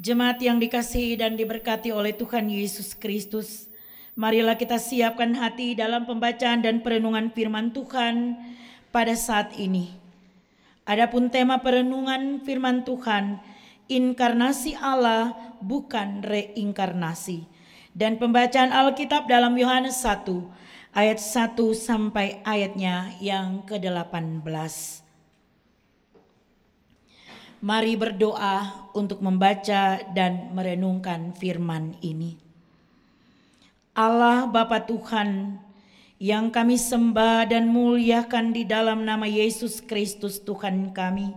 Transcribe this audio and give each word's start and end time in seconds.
Jemaat 0.00 0.40
yang 0.40 0.56
dikasihi 0.56 1.20
dan 1.20 1.36
diberkati 1.36 1.92
oleh 1.92 2.16
Tuhan 2.16 2.48
Yesus 2.48 2.96
Kristus, 2.96 3.68
marilah 4.16 4.56
kita 4.56 4.80
siapkan 4.80 5.36
hati 5.36 5.76
dalam 5.76 6.08
pembacaan 6.08 6.64
dan 6.64 6.80
perenungan 6.80 7.28
firman 7.36 7.68
Tuhan 7.76 8.32
pada 8.96 9.12
saat 9.12 9.52
ini. 9.60 9.92
Adapun 10.88 11.28
tema 11.28 11.60
perenungan 11.60 12.40
firman 12.40 12.80
Tuhan, 12.88 13.44
inkarnasi 13.92 14.72
Allah 14.80 15.36
bukan 15.60 16.24
reinkarnasi. 16.24 17.44
Dan 17.92 18.16
pembacaan 18.16 18.72
Alkitab 18.72 19.28
dalam 19.28 19.52
Yohanes 19.52 20.00
1 20.00 20.24
ayat 20.96 21.20
1 21.20 21.60
sampai 21.76 22.40
ayatnya 22.48 23.12
yang 23.20 23.68
ke-18. 23.68 25.09
Mari 27.60 27.92
berdoa 27.92 28.88
untuk 28.96 29.20
membaca 29.20 30.00
dan 30.16 30.48
merenungkan 30.56 31.36
firman 31.36 31.92
ini. 32.00 32.40
Allah 33.92 34.48
Bapa 34.48 34.80
Tuhan 34.88 35.60
yang 36.16 36.48
kami 36.48 36.80
sembah 36.80 37.52
dan 37.52 37.68
muliakan 37.68 38.56
di 38.56 38.64
dalam 38.64 39.04
nama 39.04 39.28
Yesus 39.28 39.84
Kristus 39.84 40.40
Tuhan 40.40 40.96
kami. 40.96 41.36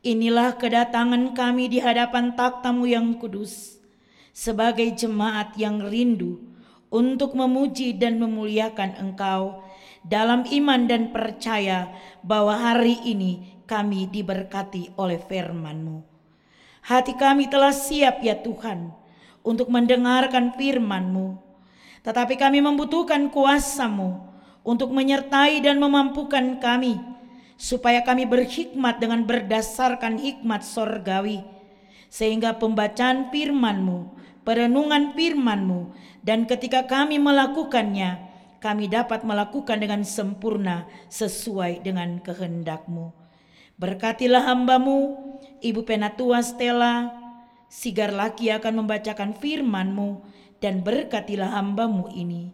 Inilah 0.00 0.56
kedatangan 0.56 1.36
kami 1.36 1.76
di 1.76 1.84
hadapan 1.84 2.32
takhtamu 2.32 2.88
yang 2.88 3.20
kudus 3.20 3.76
sebagai 4.32 4.88
jemaat 4.96 5.52
yang 5.60 5.84
rindu 5.84 6.40
untuk 6.88 7.36
memuji 7.36 7.92
dan 7.92 8.16
memuliakan 8.16 8.96
Engkau 8.96 9.60
dalam 10.08 10.48
iman 10.48 10.88
dan 10.88 11.12
percaya 11.12 11.92
bahwa 12.24 12.56
hari 12.56 12.96
ini 13.04 13.57
kami 13.68 14.08
diberkati 14.08 14.96
oleh 14.96 15.20
firman-Mu. 15.20 16.00
Hati 16.88 17.12
kami 17.20 17.52
telah 17.52 17.76
siap 17.76 18.24
ya 18.24 18.40
Tuhan 18.40 18.88
untuk 19.44 19.68
mendengarkan 19.68 20.56
firman-Mu. 20.56 21.36
Tetapi 22.00 22.40
kami 22.40 22.64
membutuhkan 22.64 23.28
kuasa-Mu 23.28 24.24
untuk 24.64 24.88
menyertai 24.96 25.60
dan 25.60 25.76
memampukan 25.76 26.56
kami 26.56 26.96
supaya 27.60 28.00
kami 28.00 28.24
berhikmat 28.24 28.96
dengan 29.02 29.28
berdasarkan 29.28 30.16
hikmat 30.16 30.64
sorgawi 30.64 31.44
sehingga 32.08 32.56
pembacaan 32.56 33.28
firman-Mu, 33.28 34.16
perenungan 34.48 35.12
firman-Mu 35.12 35.92
dan 36.24 36.48
ketika 36.48 36.88
kami 36.88 37.20
melakukannya 37.20 38.24
kami 38.58 38.90
dapat 38.90 39.22
melakukan 39.22 39.78
dengan 39.78 40.02
sempurna 40.02 40.88
sesuai 41.12 41.84
dengan 41.84 42.18
kehendak-Mu. 42.18 43.17
Berkatilah 43.78 44.42
hambamu, 44.42 45.14
Ibu 45.62 45.86
Penatua 45.86 46.42
Stella, 46.42 47.14
Sigar 47.68 48.10
laki 48.10 48.50
akan 48.50 48.82
membacakan 48.82 49.38
firmanmu 49.38 50.24
dan 50.58 50.82
berkatilah 50.82 51.54
hambamu 51.54 52.10
ini. 52.10 52.50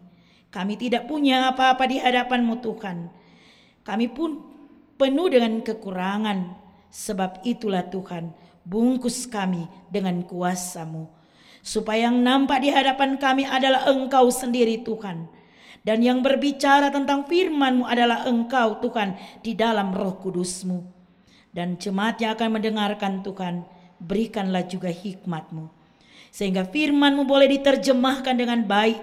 Kami 0.53 0.77
tidak 0.77 1.09
punya 1.09 1.49
apa-apa 1.49 1.89
di 1.89 1.97
hadapanmu 1.97 2.61
Tuhan. 2.61 3.09
Kami 3.81 4.07
pun 4.11 4.43
penuh 5.01 5.31
dengan 5.33 5.65
kekurangan. 5.65 6.61
Sebab 6.93 7.41
itulah 7.47 7.87
Tuhan, 7.87 8.35
bungkus 8.67 9.25
kami 9.25 9.65
dengan 9.89 10.21
kuasamu. 10.23 11.09
Supaya 11.65 12.11
yang 12.11 12.21
nampak 12.21 12.61
di 12.61 12.69
hadapan 12.69 13.17
kami 13.17 13.49
adalah 13.49 13.87
engkau 13.89 14.29
sendiri 14.29 14.83
Tuhan. 14.85 15.25
Dan 15.81 16.05
yang 16.05 16.21
berbicara 16.21 16.93
tentang 16.93 17.25
firmanmu 17.25 17.87
adalah 17.87 18.29
engkau 18.29 18.77
Tuhan 18.83 19.15
di 19.41 19.55
dalam 19.57 19.95
roh 19.95 20.21
kudusmu 20.21 20.94
dan 21.55 21.79
jemaat 21.79 22.19
yang 22.19 22.35
akan 22.35 22.59
mendengarkan 22.59 23.23
Tuhan, 23.23 23.63
berikanlah 24.03 24.67
juga 24.67 24.91
hikmatmu. 24.91 25.71
Sehingga 26.35 26.67
firmanmu 26.67 27.23
boleh 27.23 27.47
diterjemahkan 27.55 28.35
dengan 28.35 28.67
baik 28.67 28.99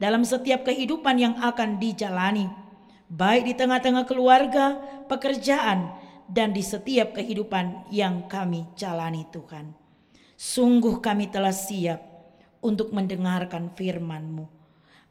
dalam 0.00 0.24
setiap 0.24 0.64
kehidupan 0.64 1.20
yang 1.20 1.34
akan 1.36 1.76
dijalani. 1.76 2.48
Baik 3.12 3.52
di 3.52 3.54
tengah-tengah 3.54 4.08
keluarga, 4.08 4.80
pekerjaan, 5.12 5.92
dan 6.24 6.56
di 6.56 6.64
setiap 6.64 7.20
kehidupan 7.20 7.92
yang 7.92 8.24
kami 8.32 8.64
jalani 8.80 9.28
Tuhan. 9.28 9.76
Sungguh 10.40 11.04
kami 11.04 11.28
telah 11.28 11.52
siap 11.52 12.00
untuk 12.64 12.96
mendengarkan 12.96 13.76
firman-Mu. 13.76 14.48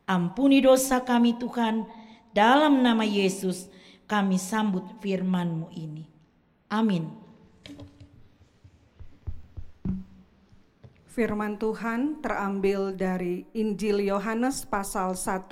Ampuni 0.09 0.57
dosa 0.57 1.05
kami 1.05 1.37
Tuhan, 1.37 1.85
dalam 2.33 2.81
nama 2.81 3.05
Yesus 3.05 3.69
kami 4.09 4.41
sambut 4.41 4.81
firman-Mu 5.05 5.69
ini. 5.77 6.18
Amin. 6.69 7.09
Firman 11.09 11.57
Tuhan 11.57 12.21
terambil 12.21 12.93
dari 12.93 13.43
Injil 13.57 14.05
Yohanes 14.05 14.69
pasal 14.69 15.17
1 15.17 15.49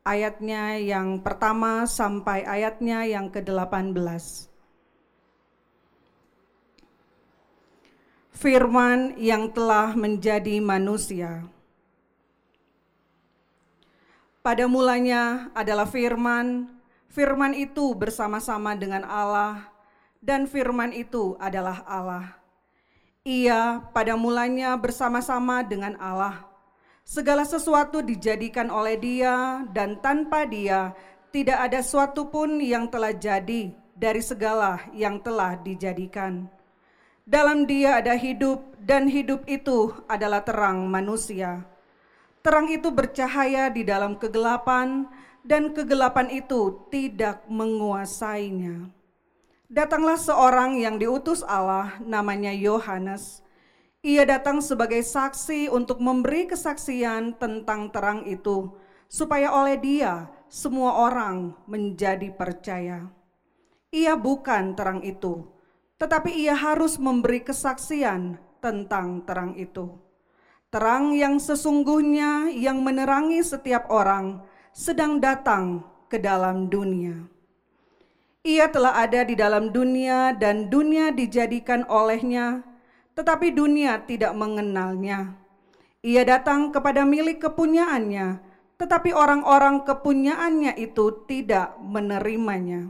ayatnya 0.00 0.80
yang 0.80 1.20
pertama 1.20 1.84
sampai 1.84 2.48
ayatnya 2.48 3.04
yang 3.04 3.28
ke-18. 3.28 4.48
Firman 8.32 9.20
yang 9.20 9.52
telah 9.52 9.92
menjadi 9.92 10.56
manusia. 10.64 11.44
Pada 14.40 14.64
mulanya 14.64 15.52
adalah 15.52 15.84
firman, 15.84 16.72
firman 17.12 17.52
itu 17.52 17.92
bersama-sama 17.92 18.72
dengan 18.72 19.04
Allah 19.04 19.68
dan 20.20 20.44
firman 20.44 20.92
itu 20.92 21.34
adalah 21.40 21.80
Allah. 21.88 22.36
Ia 23.24 23.84
pada 23.92 24.16
mulanya 24.16 24.76
bersama-sama 24.76 25.64
dengan 25.64 25.96
Allah. 26.00 26.44
Segala 27.04 27.42
sesuatu 27.44 28.04
dijadikan 28.04 28.70
oleh 28.70 28.96
Dia, 29.00 29.64
dan 29.72 29.98
tanpa 29.98 30.46
Dia 30.46 30.94
tidak 31.32 31.58
ada 31.68 31.80
suatu 31.82 32.28
pun 32.28 32.60
yang 32.60 32.86
telah 32.88 33.12
jadi 33.12 33.72
dari 33.96 34.22
segala 34.22 34.80
yang 34.94 35.20
telah 35.20 35.58
dijadikan. 35.58 36.46
Dalam 37.26 37.68
Dia 37.68 38.00
ada 38.00 38.14
hidup, 38.16 38.62
dan 38.80 39.08
hidup 39.10 39.44
itu 39.50 39.92
adalah 40.08 40.44
terang 40.44 40.86
manusia. 40.88 41.64
Terang 42.40 42.72
itu 42.72 42.88
bercahaya 42.88 43.68
di 43.68 43.84
dalam 43.84 44.16
kegelapan, 44.16 45.04
dan 45.44 45.76
kegelapan 45.76 46.28
itu 46.32 46.88
tidak 46.88 47.44
menguasainya 47.48 48.99
datanglah 49.70 50.18
seorang 50.18 50.82
yang 50.82 50.98
diutus 50.98 51.46
Allah, 51.46 51.94
namanya 52.02 52.50
Yohanes. 52.50 53.46
Ia 54.02 54.26
datang 54.26 54.58
sebagai 54.58 55.00
saksi 55.00 55.70
untuk 55.70 56.02
memberi 56.02 56.50
kesaksian 56.50 57.38
tentang 57.38 57.94
terang 57.94 58.26
itu, 58.26 58.74
supaya 59.06 59.54
oleh 59.54 59.78
dia 59.78 60.26
semua 60.50 61.06
orang 61.06 61.54
menjadi 61.70 62.34
percaya. 62.34 63.06
Ia 63.94 64.18
bukan 64.18 64.74
terang 64.74 65.06
itu, 65.06 65.46
tetapi 66.02 66.34
ia 66.34 66.58
harus 66.58 66.98
memberi 66.98 67.46
kesaksian 67.46 68.42
tentang 68.58 69.22
terang 69.22 69.54
itu. 69.54 69.94
Terang 70.70 71.14
yang 71.14 71.42
sesungguhnya 71.42 72.54
yang 72.54 72.82
menerangi 72.82 73.42
setiap 73.42 73.90
orang 73.90 74.42
sedang 74.70 75.18
datang 75.18 75.82
ke 76.06 76.22
dalam 76.22 76.70
dunia. 76.70 77.26
Ia 78.40 78.72
telah 78.72 78.96
ada 78.96 79.20
di 79.20 79.36
dalam 79.36 79.68
dunia 79.68 80.32
dan 80.32 80.72
dunia 80.72 81.12
dijadikan 81.12 81.84
olehnya, 81.92 82.64
tetapi 83.12 83.52
dunia 83.52 84.00
tidak 84.08 84.32
mengenalnya. 84.32 85.36
Ia 86.00 86.24
datang 86.24 86.72
kepada 86.72 87.04
milik 87.04 87.44
kepunyaannya, 87.44 88.40
tetapi 88.80 89.12
orang-orang 89.12 89.84
kepunyaannya 89.84 90.72
itu 90.80 91.20
tidak 91.28 91.76
menerimanya. 91.84 92.88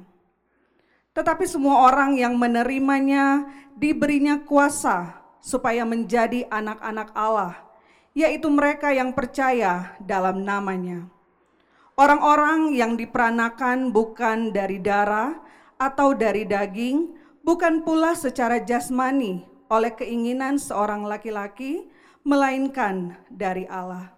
Tetapi 1.18 1.42
semua 1.50 1.82
orang 1.90 2.14
yang 2.14 2.38
menerimanya 2.38 3.50
diberinya 3.74 4.46
kuasa 4.46 5.18
supaya 5.42 5.82
menjadi 5.82 6.46
anak-anak 6.46 7.10
Allah, 7.10 7.58
yaitu 8.14 8.46
mereka 8.54 8.94
yang 8.94 9.10
percaya 9.18 9.98
dalam 9.98 10.46
namanya 10.46 11.10
Orang-orang 12.00 12.72
yang 12.72 12.96
diperanakan 12.96 13.92
bukan 13.92 14.56
dari 14.56 14.80
darah 14.80 15.36
atau 15.80 16.12
dari 16.12 16.44
daging, 16.44 17.16
bukan 17.40 17.80
pula 17.80 18.12
secara 18.12 18.60
jasmani 18.60 19.48
oleh 19.72 19.96
keinginan 19.96 20.60
seorang 20.60 21.08
laki-laki, 21.08 21.88
melainkan 22.20 23.16
dari 23.32 23.64
Allah. 23.64 24.12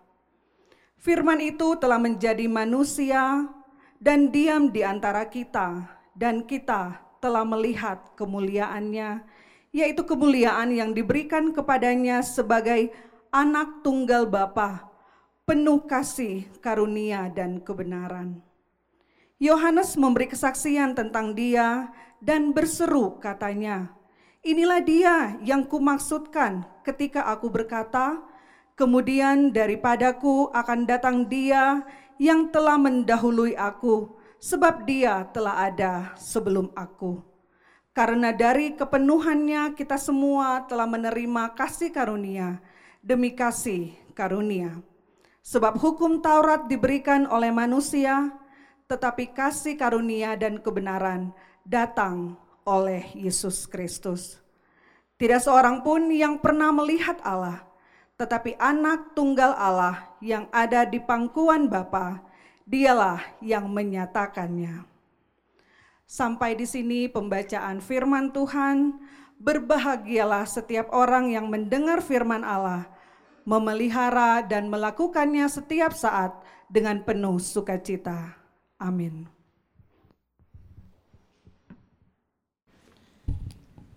Firman 0.98 1.38
itu 1.38 1.78
telah 1.78 2.02
menjadi 2.02 2.50
manusia 2.50 3.46
dan 4.02 4.34
diam 4.34 4.74
di 4.74 4.82
antara 4.82 5.30
kita, 5.30 5.86
dan 6.18 6.42
kita 6.42 6.98
telah 7.22 7.46
melihat 7.46 8.10
kemuliaannya, 8.18 9.22
yaitu 9.70 10.02
kemuliaan 10.02 10.74
yang 10.74 10.90
diberikan 10.90 11.54
kepadanya 11.54 12.26
sebagai 12.26 12.90
anak 13.30 13.86
tunggal 13.86 14.26
Bapa 14.26 14.92
penuh 15.42 15.82
kasih, 15.90 16.46
karunia, 16.62 17.26
dan 17.30 17.58
kebenaran. 17.58 18.51
Yohanes 19.42 19.98
memberi 19.98 20.30
kesaksian 20.30 20.94
tentang 20.94 21.34
dia 21.34 21.90
dan 22.22 22.54
berseru 22.54 23.18
katanya, 23.18 23.90
Inilah 24.46 24.78
dia 24.78 25.34
yang 25.42 25.66
kumaksudkan 25.66 26.62
ketika 26.86 27.26
aku 27.26 27.50
berkata, 27.50 28.22
kemudian 28.78 29.50
daripadaku 29.50 30.46
akan 30.54 30.86
datang 30.86 31.26
dia 31.26 31.82
yang 32.22 32.54
telah 32.54 32.78
mendahului 32.78 33.58
aku, 33.58 34.14
sebab 34.38 34.86
dia 34.86 35.26
telah 35.34 35.66
ada 35.66 36.14
sebelum 36.14 36.70
aku. 36.78 37.18
Karena 37.90 38.30
dari 38.30 38.78
kepenuhannya 38.78 39.74
kita 39.74 39.98
semua 39.98 40.70
telah 40.70 40.86
menerima 40.86 41.50
kasih 41.58 41.90
karunia 41.90 42.62
demi 43.02 43.34
kasih 43.34 43.90
karunia. 44.14 44.78
Sebab 45.42 45.82
hukum 45.82 46.22
Taurat 46.22 46.70
diberikan 46.70 47.26
oleh 47.26 47.50
manusia, 47.50 48.30
tetapi 48.92 49.32
kasih 49.32 49.80
karunia 49.80 50.36
dan 50.36 50.60
kebenaran 50.60 51.32
datang 51.64 52.36
oleh 52.68 53.08
Yesus 53.16 53.64
Kristus. 53.64 54.36
Tidak 55.16 55.40
seorang 55.40 55.80
pun 55.80 56.12
yang 56.12 56.36
pernah 56.36 56.68
melihat 56.68 57.16
Allah, 57.24 57.64
tetapi 58.20 58.52
anak 58.60 59.16
tunggal 59.16 59.56
Allah 59.56 60.12
yang 60.20 60.44
ada 60.52 60.84
di 60.84 61.00
pangkuan 61.00 61.72
Bapa, 61.72 62.20
dialah 62.68 63.24
yang 63.40 63.72
menyatakannya. 63.72 64.84
Sampai 66.04 66.52
di 66.52 66.68
sini 66.68 67.08
pembacaan 67.08 67.80
firman 67.80 68.28
Tuhan. 68.36 69.08
Berbahagialah 69.42 70.46
setiap 70.46 70.94
orang 70.94 71.34
yang 71.34 71.50
mendengar 71.50 71.98
firman 71.98 72.46
Allah, 72.46 72.86
memelihara 73.42 74.38
dan 74.46 74.70
melakukannya 74.70 75.50
setiap 75.50 75.90
saat 75.90 76.30
dengan 76.70 77.02
penuh 77.02 77.42
sukacita. 77.42 78.41
Amin. 78.82 79.30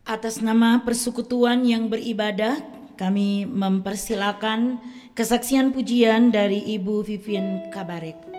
Atas 0.05 0.37
nama 0.37 0.85
persekutuan 0.85 1.65
yang 1.65 1.89
beribadah, 1.89 2.61
kami 2.93 3.49
mempersilakan 3.49 4.77
kesaksian 5.17 5.73
pujian 5.73 6.29
dari 6.29 6.61
Ibu 6.77 7.01
Vivian 7.01 7.73
Kabarek. 7.73 8.34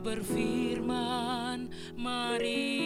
Berfirman, 0.00 1.68
mari 1.98 2.78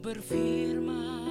per 0.00 0.20
firmare. 0.20 1.25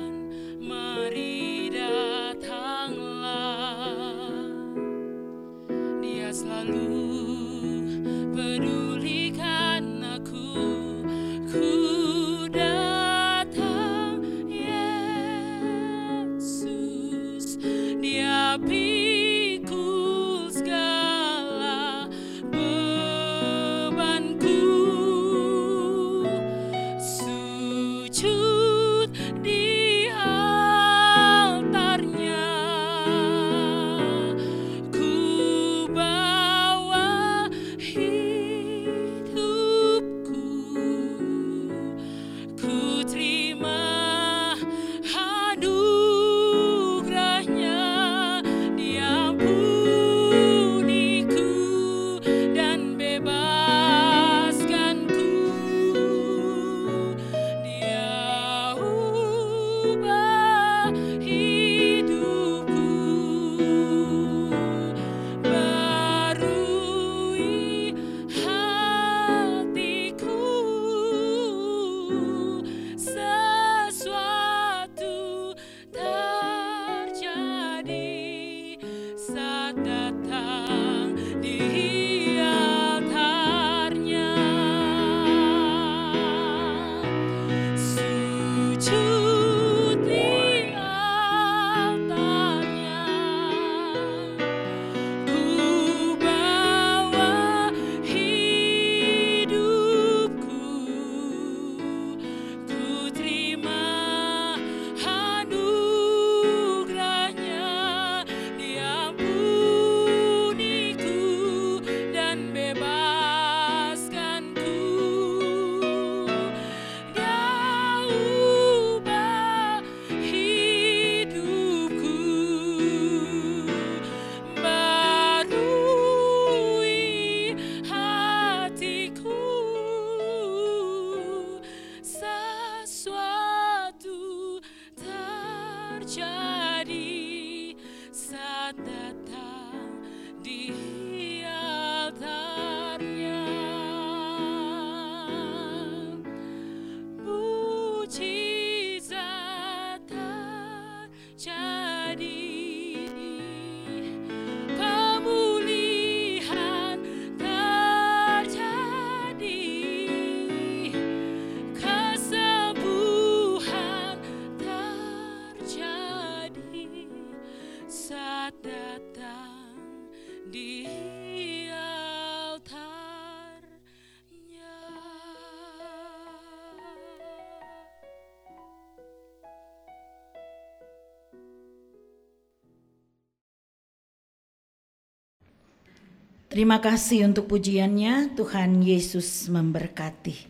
Terima 186.56 186.80
kasih 186.80 187.28
untuk 187.28 187.52
pujiannya, 187.52 188.32
Tuhan 188.32 188.80
Yesus 188.80 189.52
memberkati. 189.52 190.48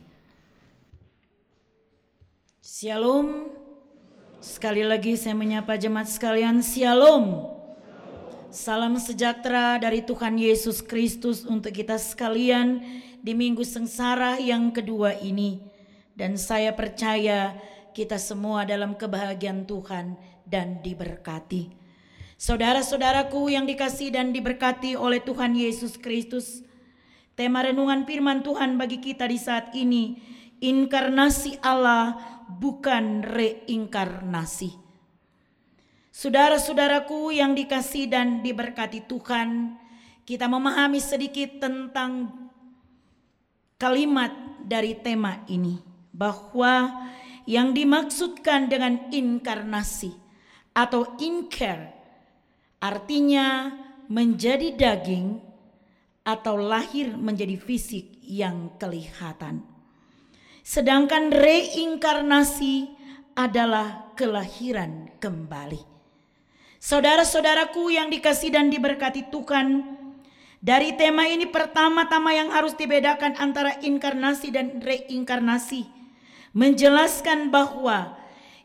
Shalom. 2.61 3.49
Sekali 4.37 4.85
lagi 4.85 5.17
saya 5.17 5.33
menyapa 5.33 5.73
jemaat 5.81 6.05
sekalian, 6.05 6.61
Shalom. 6.61 7.49
Salam 8.53 9.01
sejahtera 9.01 9.81
dari 9.81 10.05
Tuhan 10.05 10.37
Yesus 10.37 10.85
Kristus 10.85 11.41
untuk 11.41 11.73
kita 11.73 11.97
sekalian 11.97 12.85
di 13.25 13.33
minggu 13.33 13.65
sengsara 13.65 14.37
yang 14.37 14.69
kedua 14.69 15.17
ini. 15.17 15.57
Dan 16.13 16.37
saya 16.37 16.69
percaya 16.77 17.57
kita 17.97 18.21
semua 18.21 18.61
dalam 18.61 18.93
kebahagiaan 18.93 19.65
Tuhan 19.65 20.21
dan 20.45 20.85
diberkati. 20.85 21.84
Saudara-saudaraku 22.35 23.47
yang 23.47 23.63
dikasih 23.63 24.11
dan 24.11 24.35
diberkati 24.35 24.99
oleh 24.99 25.23
Tuhan 25.23 25.55
Yesus 25.55 25.95
Kristus, 25.95 26.67
tema 27.31 27.63
renungan 27.63 28.03
firman 28.03 28.43
Tuhan 28.43 28.75
bagi 28.75 28.99
kita 28.99 29.23
di 29.23 29.39
saat 29.39 29.71
ini, 29.71 30.19
inkarnasi 30.59 31.63
Allah 31.63 32.19
bukan 32.51 33.23
reinkarnasi. 33.23 34.75
Saudara-saudaraku 36.11 37.31
yang 37.31 37.55
dikasih 37.55 38.11
dan 38.11 38.43
diberkati 38.43 39.07
Tuhan, 39.07 39.79
kita 40.27 40.51
memahami 40.51 40.99
sedikit 40.99 41.63
tentang 41.63 42.35
kalimat 43.79 44.35
dari 44.59 44.91
tema 44.99 45.39
ini, 45.47 45.79
bahwa 46.11 47.07
yang 47.47 47.71
dimaksudkan 47.71 48.67
dengan 48.67 49.07
inkarnasi 49.07 50.11
atau 50.75 51.15
incar 51.23 51.94
Artinya 52.85 53.73
menjadi 54.13 54.77
daging 54.77 55.41
atau 56.21 56.53
lahir 56.53 57.17
menjadi 57.17 57.57
fisik 57.57 58.21
yang 58.21 58.77
kelihatan. 58.77 59.65
Sedangkan 60.61 61.33
reinkarnasi 61.33 62.93
adalah 63.33 64.13
kelahiran 64.13 65.09
kembali. 65.17 65.81
Saudara-saudaraku 66.77 67.89
yang 67.89 68.13
dikasih 68.13 68.53
dan 68.53 68.69
diberkati 68.69 69.33
Tuhan, 69.33 69.81
dari 70.61 70.93
tema 70.93 71.25
ini 71.25 71.49
pertama-tama 71.49 72.37
yang 72.37 72.53
harus 72.53 72.77
dibedakan 72.77 73.33
antara 73.41 73.81
inkarnasi 73.81 74.53
dan 74.53 74.77
reinkarnasi 74.77 75.89
menjelaskan 76.53 77.49
bahwa 77.49 78.13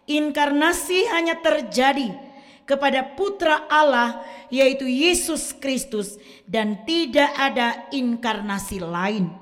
inkarnasi 0.05 1.09
hanya 1.09 1.41
terjadi 1.41 2.30
kepada 2.71 3.03
putra 3.19 3.67
Allah 3.67 4.23
yaitu 4.47 4.87
Yesus 4.87 5.51
Kristus 5.51 6.15
dan 6.47 6.87
tidak 6.87 7.35
ada 7.35 7.91
inkarnasi 7.91 8.79
lain. 8.79 9.35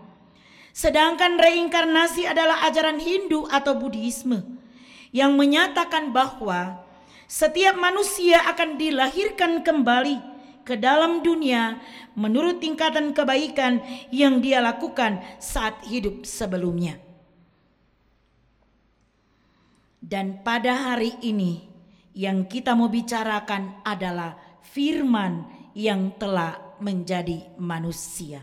Sedangkan 0.73 1.37
reinkarnasi 1.37 2.25
adalah 2.25 2.65
ajaran 2.65 2.97
Hindu 2.97 3.45
atau 3.53 3.77
Buddhisme 3.77 4.41
yang 5.13 5.37
menyatakan 5.37 6.15
bahwa 6.17 6.81
setiap 7.29 7.77
manusia 7.77 8.41
akan 8.49 8.81
dilahirkan 8.81 9.61
kembali 9.61 10.17
ke 10.65 10.77
dalam 10.81 11.21
dunia 11.21 11.81
menurut 12.17 12.61
tingkatan 12.61 13.13
kebaikan 13.13 13.85
yang 14.09 14.41
dia 14.41 14.65
lakukan 14.65 15.21
saat 15.37 15.85
hidup 15.85 16.25
sebelumnya. 16.25 17.01
Dan 19.99 20.41
pada 20.41 20.95
hari 20.95 21.21
ini 21.21 21.68
yang 22.19 22.51
kita 22.51 22.75
mau 22.75 22.91
bicarakan 22.91 23.87
adalah 23.87 24.35
firman 24.67 25.47
yang 25.79 26.19
telah 26.19 26.59
menjadi 26.83 27.47
manusia. 27.63 28.43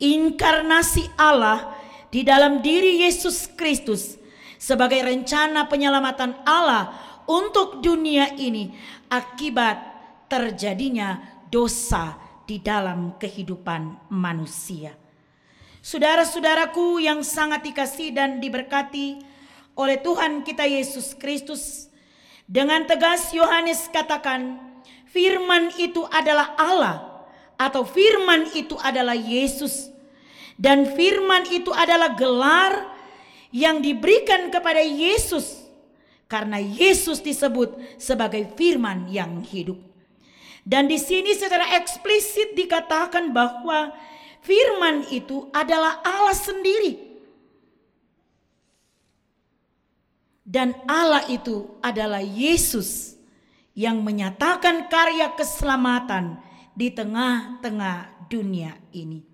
Inkarnasi 0.00 1.12
Allah 1.20 1.76
di 2.08 2.24
dalam 2.24 2.64
diri 2.64 3.04
Yesus 3.04 3.52
Kristus 3.52 4.16
sebagai 4.56 5.04
rencana 5.04 5.68
penyelamatan 5.68 6.48
Allah 6.48 6.96
untuk 7.28 7.84
dunia 7.84 8.32
ini 8.40 8.72
akibat 9.12 9.76
terjadinya 10.32 11.20
dosa 11.52 12.16
di 12.48 12.56
dalam 12.56 13.20
kehidupan 13.20 14.08
manusia. 14.08 14.96
Saudara-saudaraku 15.84 17.04
yang 17.04 17.20
sangat 17.20 17.68
dikasih 17.68 18.16
dan 18.16 18.40
diberkati 18.40 19.20
oleh 19.76 20.00
Tuhan 20.00 20.40
kita 20.40 20.64
Yesus 20.64 21.12
Kristus, 21.12 21.92
dengan 22.44 22.84
tegas 22.84 23.32
Yohanes 23.32 23.88
katakan, 23.88 24.60
firman 25.08 25.72
itu 25.80 26.04
adalah 26.12 26.52
Allah 26.60 27.24
atau 27.56 27.86
firman 27.86 28.52
itu 28.52 28.76
adalah 28.80 29.16
Yesus. 29.16 29.88
Dan 30.54 30.86
firman 30.86 31.50
itu 31.50 31.74
adalah 31.74 32.14
gelar 32.14 32.94
yang 33.50 33.82
diberikan 33.82 34.54
kepada 34.54 34.78
Yesus 34.78 35.66
karena 36.30 36.62
Yesus 36.62 37.18
disebut 37.18 37.74
sebagai 37.98 38.54
firman 38.54 39.10
yang 39.10 39.42
hidup. 39.42 39.78
Dan 40.64 40.88
di 40.88 40.96
sini 40.96 41.36
secara 41.36 41.76
eksplisit 41.76 42.56
dikatakan 42.56 43.36
bahwa 43.36 43.92
firman 44.40 45.04
itu 45.12 45.52
adalah 45.52 46.00
Allah 46.00 46.32
sendiri. 46.32 47.03
Dan 50.44 50.76
Allah 50.84 51.24
itu 51.32 51.72
adalah 51.80 52.20
Yesus 52.20 53.16
yang 53.72 54.04
menyatakan 54.04 54.92
karya 54.92 55.32
keselamatan 55.32 56.36
di 56.76 56.92
tengah-tengah 56.92 58.28
dunia 58.28 58.76
ini. 58.92 59.24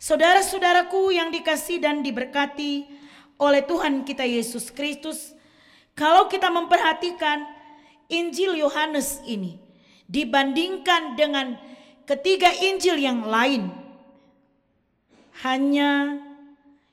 Saudara-saudaraku 0.00 1.12
yang 1.12 1.28
dikasih 1.34 1.82
dan 1.82 2.00
diberkati 2.00 2.88
oleh 3.36 3.60
Tuhan 3.66 4.06
kita 4.06 4.24
Yesus 4.24 4.70
Kristus, 4.70 5.34
kalau 5.98 6.30
kita 6.30 6.48
memperhatikan 6.48 7.44
Injil 8.08 8.56
Yohanes 8.56 9.20
ini 9.26 9.60
dibandingkan 10.08 11.18
dengan 11.18 11.58
ketiga 12.08 12.48
Injil 12.54 13.02
yang 13.02 13.26
lain, 13.26 13.68
hanya 15.42 16.20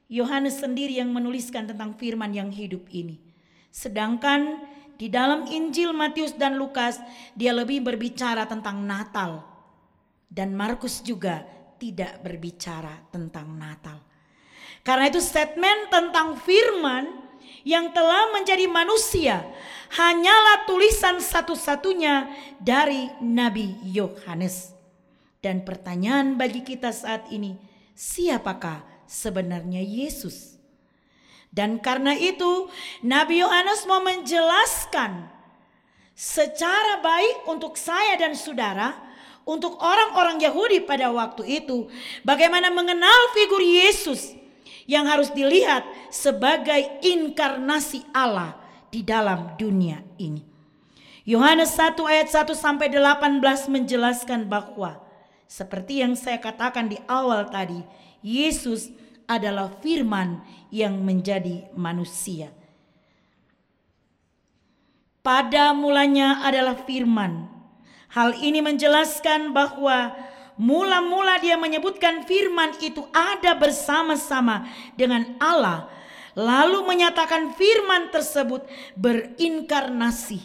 Yohanes 0.08 0.60
sendiri 0.60 1.00
yang 1.00 1.12
menuliskan 1.12 1.68
tentang 1.68 1.96
firman 2.00 2.32
yang 2.32 2.52
hidup 2.52 2.88
ini. 2.92 3.27
Sedangkan 3.78 4.66
di 4.98 5.06
dalam 5.06 5.46
Injil 5.46 5.94
Matius 5.94 6.34
dan 6.34 6.58
Lukas 6.58 6.98
dia 7.38 7.54
lebih 7.54 7.86
berbicara 7.86 8.50
tentang 8.50 8.82
Natal. 8.82 9.46
Dan 10.26 10.58
Markus 10.58 11.06
juga 11.06 11.46
tidak 11.78 12.26
berbicara 12.26 13.06
tentang 13.14 13.54
Natal. 13.54 14.02
Karena 14.82 15.06
itu 15.06 15.22
statement 15.22 15.94
tentang 15.94 16.42
firman 16.42 17.06
yang 17.62 17.94
telah 17.94 18.34
menjadi 18.34 18.66
manusia 18.66 19.46
hanyalah 19.94 20.66
tulisan 20.66 21.22
satu-satunya 21.22 22.34
dari 22.58 23.14
Nabi 23.22 23.78
Yohanes. 23.94 24.74
Dan 25.38 25.62
pertanyaan 25.62 26.34
bagi 26.34 26.66
kita 26.66 26.90
saat 26.90 27.30
ini, 27.30 27.56
siapakah 27.94 28.82
sebenarnya 29.06 29.86
Yesus? 29.86 30.57
Dan 31.58 31.82
karena 31.82 32.14
itu 32.14 32.70
Nabi 33.02 33.42
Yohanes 33.42 33.90
mau 33.90 33.98
menjelaskan 34.06 35.26
secara 36.14 37.02
baik 37.02 37.50
untuk 37.50 37.74
saya 37.74 38.14
dan 38.22 38.38
saudara, 38.38 38.94
untuk 39.42 39.82
orang-orang 39.82 40.38
Yahudi 40.38 40.86
pada 40.86 41.10
waktu 41.10 41.66
itu, 41.66 41.90
bagaimana 42.22 42.70
mengenal 42.70 43.34
figur 43.34 43.66
Yesus 43.66 44.38
yang 44.86 45.10
harus 45.10 45.34
dilihat 45.34 45.82
sebagai 46.14 47.02
inkarnasi 47.02 48.06
Allah 48.14 48.54
di 48.94 49.02
dalam 49.02 49.58
dunia 49.58 50.06
ini. 50.22 50.46
Yohanes 51.26 51.74
1 51.74 51.98
ayat 52.06 52.30
1 52.30 52.54
sampai 52.54 52.88
18 52.94 53.42
menjelaskan 53.68 54.46
bahwa 54.46 55.02
seperti 55.50 56.06
yang 56.06 56.14
saya 56.14 56.38
katakan 56.38 56.88
di 56.88 57.02
awal 57.10 57.50
tadi, 57.50 57.84
Yesus 58.24 58.94
adalah 59.28 59.70
firman 59.84 60.40
yang 60.72 61.04
menjadi 61.04 61.68
manusia. 61.76 62.50
Pada 65.20 65.76
mulanya 65.76 66.48
adalah 66.48 66.80
firman. 66.88 67.52
Hal 68.16 68.40
ini 68.40 68.64
menjelaskan 68.64 69.52
bahwa 69.52 70.16
mula-mula 70.56 71.36
dia 71.44 71.60
menyebutkan 71.60 72.24
firman 72.24 72.72
itu 72.80 73.04
ada 73.12 73.52
bersama-sama 73.60 74.64
dengan 74.96 75.36
Allah. 75.44 75.92
Lalu 76.32 76.88
menyatakan 76.88 77.52
firman 77.60 78.08
tersebut 78.08 78.64
berinkarnasi 78.96 80.40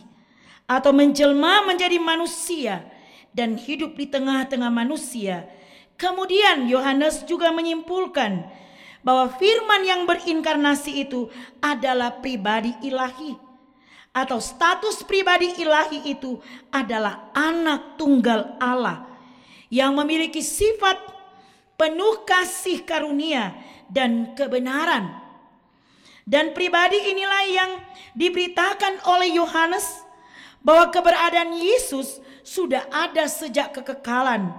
atau 0.67 0.91
menjelma 0.91 1.63
menjadi 1.69 2.03
manusia 2.03 2.83
dan 3.31 3.55
hidup 3.55 3.95
di 3.95 4.11
tengah-tengah 4.11 4.73
manusia. 4.73 5.47
Kemudian 5.95 6.67
Yohanes 6.67 7.23
juga 7.29 7.55
menyimpulkan 7.55 8.51
bahwa 9.03 9.31
firman 9.35 9.83
yang 9.83 10.03
berinkarnasi 10.07 11.07
itu 11.07 11.27
adalah 11.59 12.23
pribadi 12.23 12.75
ilahi 12.87 13.35
atau 14.13 14.39
status 14.39 15.03
pribadi 15.03 15.59
ilahi 15.59 16.11
itu 16.11 16.39
adalah 16.71 17.33
anak 17.35 17.99
tunggal 17.99 18.57
Allah 18.63 19.09
yang 19.73 19.97
memiliki 19.97 20.45
sifat 20.45 21.01
penuh 21.81 22.23
kasih 22.29 22.85
karunia 22.85 23.57
dan 23.89 24.37
kebenaran. 24.39 25.19
Dan 26.23 26.55
pribadi 26.55 26.97
inilah 27.11 27.45
yang 27.51 27.71
diberitakan 28.15 29.03
oleh 29.11 29.35
Yohanes 29.35 30.07
bahwa 30.63 30.93
keberadaan 30.95 31.57
Yesus 31.59 32.23
sudah 32.47 32.87
ada 32.95 33.27
sejak 33.27 33.75
kekekalan. 33.75 34.55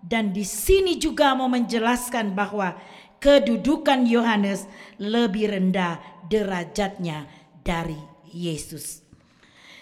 Dan 0.00 0.32
di 0.32 0.46
sini 0.46 0.96
juga 0.96 1.34
mau 1.34 1.50
menjelaskan 1.50 2.32
bahwa 2.32 2.78
kedudukan 3.20 4.08
Yohanes 4.08 4.64
lebih 4.96 5.52
rendah 5.52 6.00
derajatnya 6.26 7.28
dari 7.60 8.00
Yesus. 8.32 9.04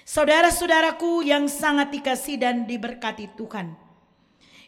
Saudara-saudaraku 0.02 1.22
yang 1.22 1.46
sangat 1.46 1.94
dikasih 1.94 2.40
dan 2.40 2.66
diberkati 2.66 3.30
Tuhan. 3.38 3.76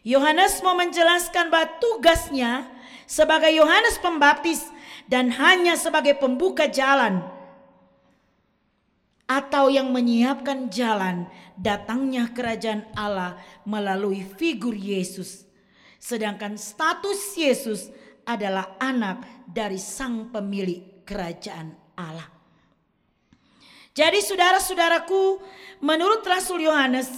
Yohanes 0.01 0.63
mau 0.65 0.73
menjelaskan 0.73 1.53
bahwa 1.53 1.77
tugasnya 1.77 2.65
sebagai 3.05 3.53
Yohanes 3.53 4.01
Pembaptis 4.01 4.65
dan 5.05 5.29
hanya 5.35 5.77
sebagai 5.77 6.17
pembuka 6.17 6.65
jalan 6.65 7.21
atau 9.29 9.71
yang 9.71 9.93
menyiapkan 9.93 10.67
jalan 10.73 11.29
datangnya 11.55 12.29
kerajaan 12.33 12.83
Allah 12.97 13.37
melalui 13.63 14.25
figur 14.37 14.73
Yesus. 14.73 15.45
Sedangkan 16.01 16.57
status 16.57 17.37
Yesus 17.37 17.93
adalah 18.35 18.79
anak 18.79 19.47
dari 19.47 19.75
sang 19.75 20.31
pemilik 20.31 21.03
kerajaan 21.03 21.75
Allah. 21.99 22.29
Jadi 23.91 24.23
saudara-saudaraku, 24.23 25.43
menurut 25.83 26.23
Rasul 26.23 26.63
Yohanes, 26.63 27.11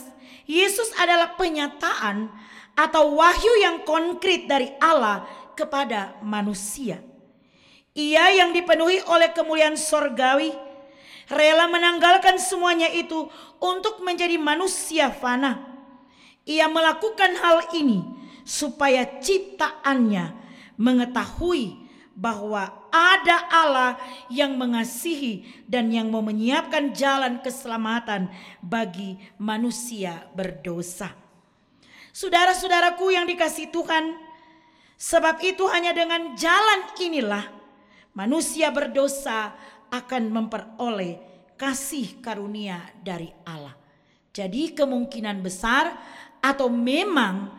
Yesus 0.49 0.89
adalah 0.97 1.37
penyataan 1.37 2.27
atau 2.73 3.21
wahyu 3.21 3.53
yang 3.61 3.85
konkret 3.85 4.49
dari 4.49 4.73
Allah 4.81 5.23
kepada 5.53 6.17
manusia. 6.25 6.97
Ia 7.93 8.33
yang 8.33 8.57
dipenuhi 8.57 9.05
oleh 9.05 9.29
kemuliaan 9.37 9.77
sorgawi, 9.77 10.49
rela 11.29 11.69
menanggalkan 11.69 12.41
semuanya 12.41 12.89
itu 12.89 13.29
untuk 13.61 14.01
menjadi 14.01 14.41
manusia 14.41 15.13
fana. 15.13 15.61
Ia 16.49 16.65
melakukan 16.67 17.37
hal 17.37 17.69
ini 17.77 18.01
supaya 18.43 19.05
ciptaannya 19.21 20.42
mengetahui 20.83 21.79
bahwa 22.13 22.69
ada 22.93 23.49
Allah 23.49 23.97
yang 24.29 24.53
mengasihi 24.53 25.63
dan 25.65 25.89
yang 25.89 26.11
mau 26.13 26.21
menyiapkan 26.21 26.93
jalan 26.93 27.41
keselamatan 27.41 28.29
bagi 28.61 29.17
manusia 29.39 30.27
berdosa. 30.35 31.09
Saudara-saudaraku 32.13 33.09
yang 33.09 33.25
dikasih 33.25 33.73
Tuhan, 33.73 34.13
sebab 34.99 35.41
itu 35.41 35.65
hanya 35.71 35.95
dengan 35.97 36.37
jalan 36.37 36.93
inilah 37.01 37.49
manusia 38.13 38.69
berdosa 38.69 39.57
akan 39.89 40.29
memperoleh 40.29 41.17
kasih 41.57 42.21
karunia 42.21 42.93
dari 43.01 43.33
Allah. 43.49 43.73
Jadi 44.29 44.77
kemungkinan 44.77 45.41
besar 45.41 45.97
atau 46.37 46.69
memang 46.69 47.49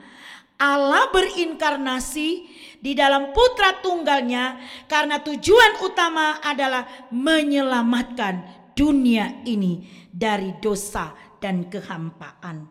Allah 0.55 1.11
berinkarnasi 1.11 2.47
di 2.85 2.93
dalam 2.93 3.33
putra 3.33 3.81
tunggalnya 3.81 4.61
karena 4.85 5.25
tujuan 5.25 5.81
utama 5.81 6.37
adalah 6.45 7.09
menyelamatkan 7.09 8.45
dunia 8.77 9.41
ini 9.49 9.89
dari 10.13 10.53
dosa 10.61 11.17
dan 11.41 11.73
kehampaan. 11.73 12.69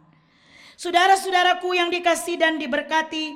Saudara-saudaraku 0.78 1.74
yang 1.74 1.90
dikasih 1.90 2.38
dan 2.38 2.62
diberkati 2.62 3.34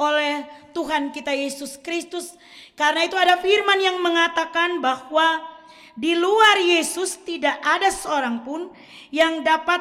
oleh 0.00 0.48
Tuhan 0.72 1.12
kita 1.12 1.36
Yesus 1.36 1.76
Kristus, 1.76 2.32
karena 2.72 3.04
itu 3.04 3.20
ada 3.20 3.36
firman 3.36 3.78
yang 3.84 4.00
mengatakan 4.00 4.80
bahwa 4.80 5.44
di 5.92 6.16
luar 6.16 6.56
Yesus 6.56 7.20
tidak 7.20 7.60
ada 7.60 7.92
seorang 7.92 8.40
pun 8.42 8.72
yang 9.12 9.44
dapat 9.44 9.78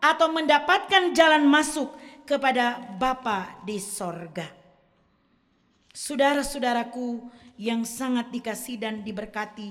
atau 0.00 0.32
mendapatkan 0.32 1.12
jalan 1.12 1.44
masuk 1.44 1.92
kepada 2.24 2.80
Bapa 2.96 3.60
di 3.62 3.76
sorga. 3.76 4.63
Saudara-saudaraku 5.94 7.22
yang 7.54 7.86
sangat 7.86 8.34
dikasih 8.34 8.82
dan 8.82 9.06
diberkati 9.06 9.70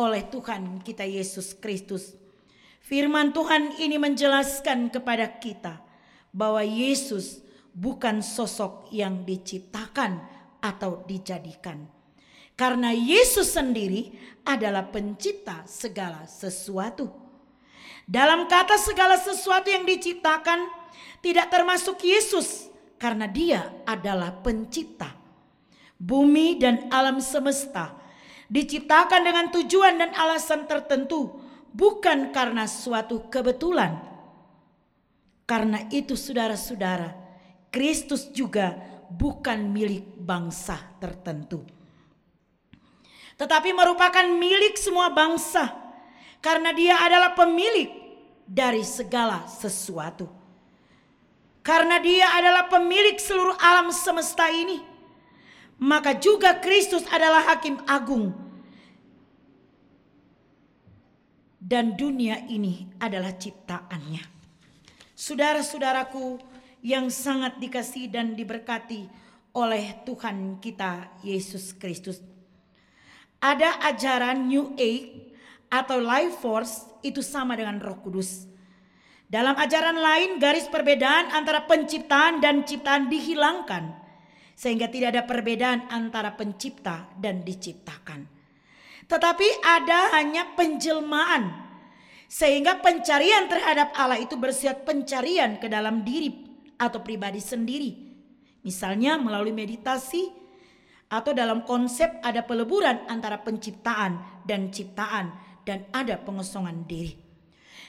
oleh 0.00 0.24
Tuhan 0.24 0.80
kita 0.80 1.04
Yesus 1.04 1.52
Kristus. 1.52 2.16
Firman 2.80 3.36
Tuhan 3.36 3.76
ini 3.76 4.00
menjelaskan 4.00 4.88
kepada 4.88 5.28
kita 5.28 5.76
bahwa 6.32 6.64
Yesus 6.64 7.44
bukan 7.76 8.24
sosok 8.24 8.88
yang 8.96 9.28
diciptakan 9.28 10.24
atau 10.64 11.04
dijadikan. 11.04 11.84
Karena 12.56 12.88
Yesus 12.88 13.52
sendiri 13.52 14.08
adalah 14.48 14.88
pencipta 14.88 15.68
segala 15.68 16.24
sesuatu. 16.24 17.12
Dalam 18.08 18.48
kata 18.48 18.80
segala 18.80 19.20
sesuatu 19.20 19.68
yang 19.68 19.84
diciptakan 19.84 20.64
tidak 21.20 21.52
termasuk 21.52 22.00
Yesus 22.00 22.72
karena 22.96 23.28
dia 23.28 23.68
adalah 23.84 24.32
pencipta. 24.40 25.17
Bumi 25.98 26.62
dan 26.62 26.86
alam 26.94 27.18
semesta 27.18 27.98
diciptakan 28.46 29.26
dengan 29.26 29.46
tujuan 29.50 29.98
dan 29.98 30.14
alasan 30.14 30.70
tertentu, 30.70 31.36
bukan 31.74 32.30
karena 32.30 32.70
suatu 32.70 33.26
kebetulan. 33.26 33.98
Karena 35.42 35.84
itu, 35.90 36.14
saudara-saudara, 36.14 37.18
Kristus 37.74 38.30
juga 38.30 38.78
bukan 39.10 39.74
milik 39.74 40.06
bangsa 40.22 40.78
tertentu, 41.02 41.66
tetapi 43.34 43.74
merupakan 43.74 44.24
milik 44.38 44.78
semua 44.78 45.10
bangsa, 45.10 45.66
karena 46.38 46.70
Dia 46.72 47.00
adalah 47.02 47.34
pemilik 47.34 47.90
dari 48.46 48.86
segala 48.86 49.50
sesuatu. 49.50 50.30
Karena 51.66 52.00
Dia 52.00 52.32
adalah 52.38 52.70
pemilik 52.70 53.18
seluruh 53.20 53.58
alam 53.60 53.92
semesta 53.92 54.48
ini 54.48 54.97
maka 55.78 56.18
juga 56.18 56.58
Kristus 56.58 57.06
adalah 57.06 57.54
hakim 57.54 57.78
agung. 57.86 58.34
Dan 61.58 61.98
dunia 61.98 62.46
ini 62.46 62.86
adalah 63.02 63.34
ciptaannya. 63.34 64.22
Saudara-saudaraku 65.18 66.38
yang 66.86 67.10
sangat 67.10 67.58
dikasih 67.58 68.06
dan 68.10 68.38
diberkati 68.38 69.10
oleh 69.54 69.98
Tuhan 70.06 70.62
kita 70.62 71.18
Yesus 71.26 71.74
Kristus. 71.74 72.22
Ada 73.42 73.82
ajaran 73.90 74.46
New 74.46 74.78
Age 74.78 75.34
atau 75.66 75.98
Life 75.98 76.38
Force 76.38 76.86
itu 77.02 77.22
sama 77.22 77.58
dengan 77.58 77.82
Roh 77.82 77.98
Kudus. 78.02 78.46
Dalam 79.28 79.58
ajaran 79.58 79.98
lain 79.98 80.30
garis 80.40 80.70
perbedaan 80.70 81.34
antara 81.34 81.68
penciptaan 81.68 82.40
dan 82.40 82.64
ciptaan 82.64 83.12
dihilangkan 83.12 83.97
sehingga 84.58 84.90
tidak 84.90 85.14
ada 85.14 85.22
perbedaan 85.22 85.86
antara 85.86 86.34
pencipta 86.34 87.06
dan 87.14 87.46
diciptakan. 87.46 88.26
Tetapi 89.06 89.48
ada 89.62 90.18
hanya 90.18 90.58
penjelmaan. 90.58 91.70
Sehingga 92.26 92.82
pencarian 92.82 93.46
terhadap 93.46 93.94
Allah 93.94 94.18
itu 94.18 94.34
bersifat 94.34 94.82
pencarian 94.82 95.62
ke 95.62 95.70
dalam 95.70 96.02
diri 96.02 96.44
atau 96.74 97.00
pribadi 97.00 97.38
sendiri. 97.38 97.90
Misalnya 98.66 99.16
melalui 99.16 99.54
meditasi 99.54 100.28
atau 101.08 101.32
dalam 101.32 101.64
konsep 101.64 102.20
ada 102.20 102.44
peleburan 102.44 103.06
antara 103.08 103.40
penciptaan 103.40 104.42
dan 104.44 104.68
ciptaan 104.74 105.32
dan 105.64 105.88
ada 105.94 106.20
pengosongan 106.20 106.84
diri. 106.84 107.16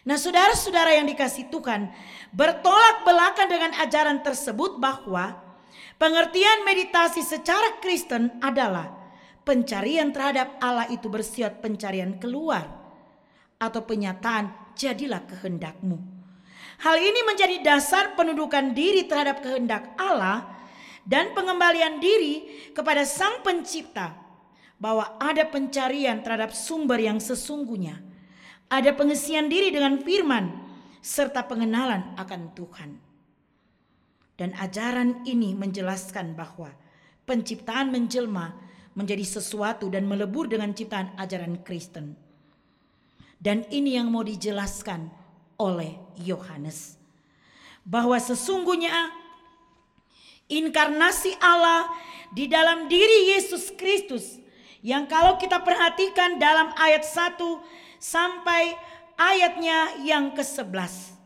Nah 0.08 0.16
saudara-saudara 0.16 0.96
yang 0.96 1.10
dikasih 1.12 1.52
Tuhan 1.52 1.92
bertolak 2.32 3.04
belakang 3.04 3.52
dengan 3.52 3.76
ajaran 3.84 4.24
tersebut 4.24 4.80
bahwa 4.80 5.49
Pengertian 6.00 6.64
meditasi 6.64 7.22
secara 7.22 7.78
Kristen 7.84 8.40
adalah 8.40 8.88
pencarian 9.44 10.14
terhadap 10.14 10.62
Allah 10.62 10.88
itu 10.94 11.10
bersifat 11.10 11.60
pencarian 11.60 12.22
keluar 12.22 12.70
atau 13.60 13.82
penyataan 13.84 14.76
jadilah 14.78 15.26
kehendakmu. 15.28 16.00
Hal 16.80 16.96
ini 16.96 17.22
menjadi 17.28 17.60
dasar 17.60 18.16
pendudukan 18.16 18.72
diri 18.72 19.04
terhadap 19.04 19.44
kehendak 19.44 19.92
Allah 20.00 20.48
dan 21.04 21.36
pengembalian 21.36 22.00
diri 22.00 22.70
kepada 22.72 23.04
Sang 23.04 23.44
Pencipta 23.44 24.16
bahwa 24.80 25.20
ada 25.20 25.44
pencarian 25.44 26.24
terhadap 26.24 26.56
sumber 26.56 27.04
yang 27.04 27.20
sesungguhnya. 27.20 28.00
Ada 28.72 28.96
pengisian 28.96 29.52
diri 29.52 29.76
dengan 29.76 30.00
firman 30.00 30.56
serta 31.04 31.44
pengenalan 31.44 32.16
akan 32.16 32.42
Tuhan. 32.56 33.09
Dan 34.40 34.56
ajaran 34.56 35.28
ini 35.28 35.52
menjelaskan 35.52 36.32
bahwa 36.32 36.72
penciptaan 37.28 37.92
menjelma 37.92 38.56
menjadi 38.96 39.28
sesuatu 39.28 39.92
dan 39.92 40.08
melebur 40.08 40.48
dengan 40.48 40.72
ciptaan 40.72 41.12
ajaran 41.20 41.60
Kristen. 41.68 42.16
Dan 43.36 43.68
ini 43.68 44.00
yang 44.00 44.08
mau 44.08 44.24
dijelaskan 44.24 45.12
oleh 45.60 46.00
Yohanes. 46.24 46.96
Bahwa 47.84 48.16
sesungguhnya 48.16 49.12
inkarnasi 50.48 51.36
Allah 51.44 51.92
di 52.32 52.48
dalam 52.48 52.88
diri 52.88 53.36
Yesus 53.36 53.76
Kristus 53.76 54.40
yang 54.80 55.04
kalau 55.12 55.36
kita 55.36 55.60
perhatikan 55.60 56.40
dalam 56.40 56.72
ayat 56.80 57.04
1 57.04 57.36
sampai 58.00 58.72
ayatnya 59.20 60.00
yang 60.08 60.32
ke-11. 60.32 61.19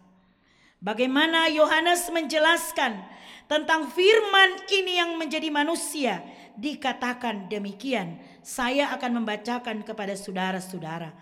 Bagaimana 0.84 1.48
Yohanes 1.48 2.12
menjelaskan 2.12 3.00
tentang 3.48 3.88
firman 3.88 4.67
ini 4.67 5.00
yang 5.00 5.15
menjadi 5.15 5.48
manusia 5.48 6.19
dikatakan 6.60 7.48
demikian. 7.48 8.19
Saya 8.43 8.91
akan 8.91 9.24
membacakan 9.24 9.88
kepada 9.88 10.12
saudara-saudara. 10.19 11.15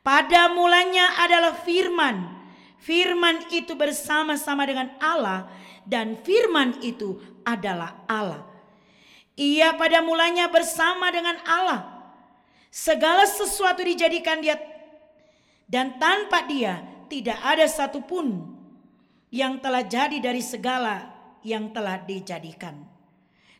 Pada 0.00 0.48
mulanya 0.48 1.12
adalah 1.20 1.52
firman. 1.60 2.40
Firman 2.80 3.52
itu 3.52 3.76
bersama-sama 3.76 4.64
dengan 4.64 4.88
Allah 4.96 5.44
dan 5.84 6.16
firman 6.24 6.80
itu 6.80 7.20
adalah 7.44 8.00
Allah. 8.08 8.48
Ia 9.36 9.76
pada 9.76 10.00
mulanya 10.00 10.48
bersama 10.48 11.12
dengan 11.12 11.36
Allah. 11.44 11.84
Segala 12.72 13.28
sesuatu 13.28 13.84
dijadikan 13.84 14.40
dia 14.40 14.56
dan 15.68 16.00
tanpa 16.00 16.48
dia 16.48 16.80
tidak 17.12 17.36
ada 17.44 17.68
satupun 17.68 18.55
yang 19.30 19.58
telah 19.58 19.82
jadi 19.82 20.18
dari 20.22 20.42
segala 20.42 21.10
yang 21.46 21.70
telah 21.70 22.02
dijadikan. 22.02 22.82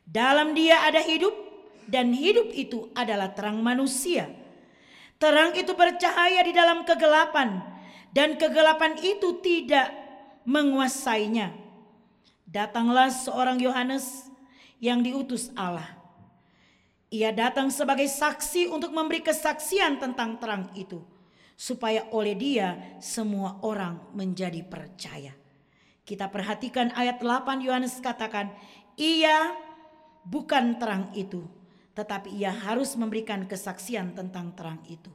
Dalam 0.06 0.54
dia 0.54 0.86
ada 0.86 1.02
hidup 1.02 1.34
dan 1.86 2.14
hidup 2.14 2.50
itu 2.54 2.90
adalah 2.94 3.34
terang 3.34 3.58
manusia. 3.62 4.30
Terang 5.16 5.56
itu 5.56 5.72
bercahaya 5.72 6.44
di 6.44 6.52
dalam 6.52 6.84
kegelapan 6.86 7.62
dan 8.14 8.36
kegelapan 8.36 8.98
itu 9.00 9.40
tidak 9.40 9.90
menguasainya. 10.46 11.52
Datanglah 12.46 13.10
seorang 13.10 13.58
Yohanes 13.58 14.30
yang 14.78 15.02
diutus 15.02 15.50
Allah. 15.58 15.98
Ia 17.10 17.30
datang 17.30 17.70
sebagai 17.70 18.06
saksi 18.06 18.66
untuk 18.70 18.90
memberi 18.90 19.22
kesaksian 19.22 19.98
tentang 20.02 20.38
terang 20.42 20.70
itu, 20.74 21.02
supaya 21.54 22.06
oleh 22.10 22.34
dia 22.34 22.98
semua 22.98 23.62
orang 23.62 24.10
menjadi 24.14 24.62
percaya. 24.66 25.45
Kita 26.06 26.30
perhatikan 26.30 26.94
ayat 26.94 27.18
8 27.18 27.66
Yohanes 27.66 27.98
katakan, 27.98 28.54
ia 28.94 29.50
bukan 30.22 30.78
terang 30.78 31.10
itu, 31.18 31.42
tetapi 31.98 32.30
ia 32.30 32.54
harus 32.54 32.94
memberikan 32.94 33.42
kesaksian 33.50 34.14
tentang 34.14 34.54
terang 34.54 34.78
itu. 34.86 35.10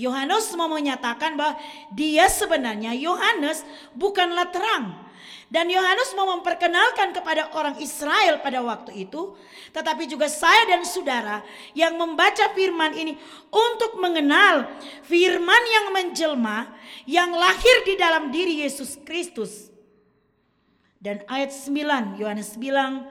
Yohanes 0.00 0.48
mau 0.56 0.72
menyatakan 0.72 1.36
bahwa 1.36 1.60
dia 1.92 2.24
sebenarnya 2.32 2.96
Yohanes 2.96 3.68
bukanlah 3.92 4.48
terang. 4.48 5.12
Dan 5.52 5.68
Yohanes 5.68 6.14
mau 6.16 6.30
memperkenalkan 6.38 7.12
kepada 7.12 7.52
orang 7.52 7.76
Israel 7.82 8.40
pada 8.40 8.64
waktu 8.64 9.04
itu, 9.04 9.36
tetapi 9.76 10.08
juga 10.08 10.30
saya 10.30 10.64
dan 10.72 10.86
saudara 10.86 11.44
yang 11.76 12.00
membaca 12.00 12.48
firman 12.56 12.96
ini 12.96 13.18
untuk 13.52 13.98
mengenal 14.00 14.70
firman 15.04 15.62
yang 15.68 15.86
menjelma 15.92 16.70
yang 17.04 17.34
lahir 17.34 17.76
di 17.84 17.98
dalam 17.98 18.32
diri 18.32 18.64
Yesus 18.64 18.96
Kristus. 19.04 19.69
Dan 21.00 21.24
ayat 21.32 21.48
9 21.48 22.20
Yohanes 22.20 22.60
bilang, 22.60 23.08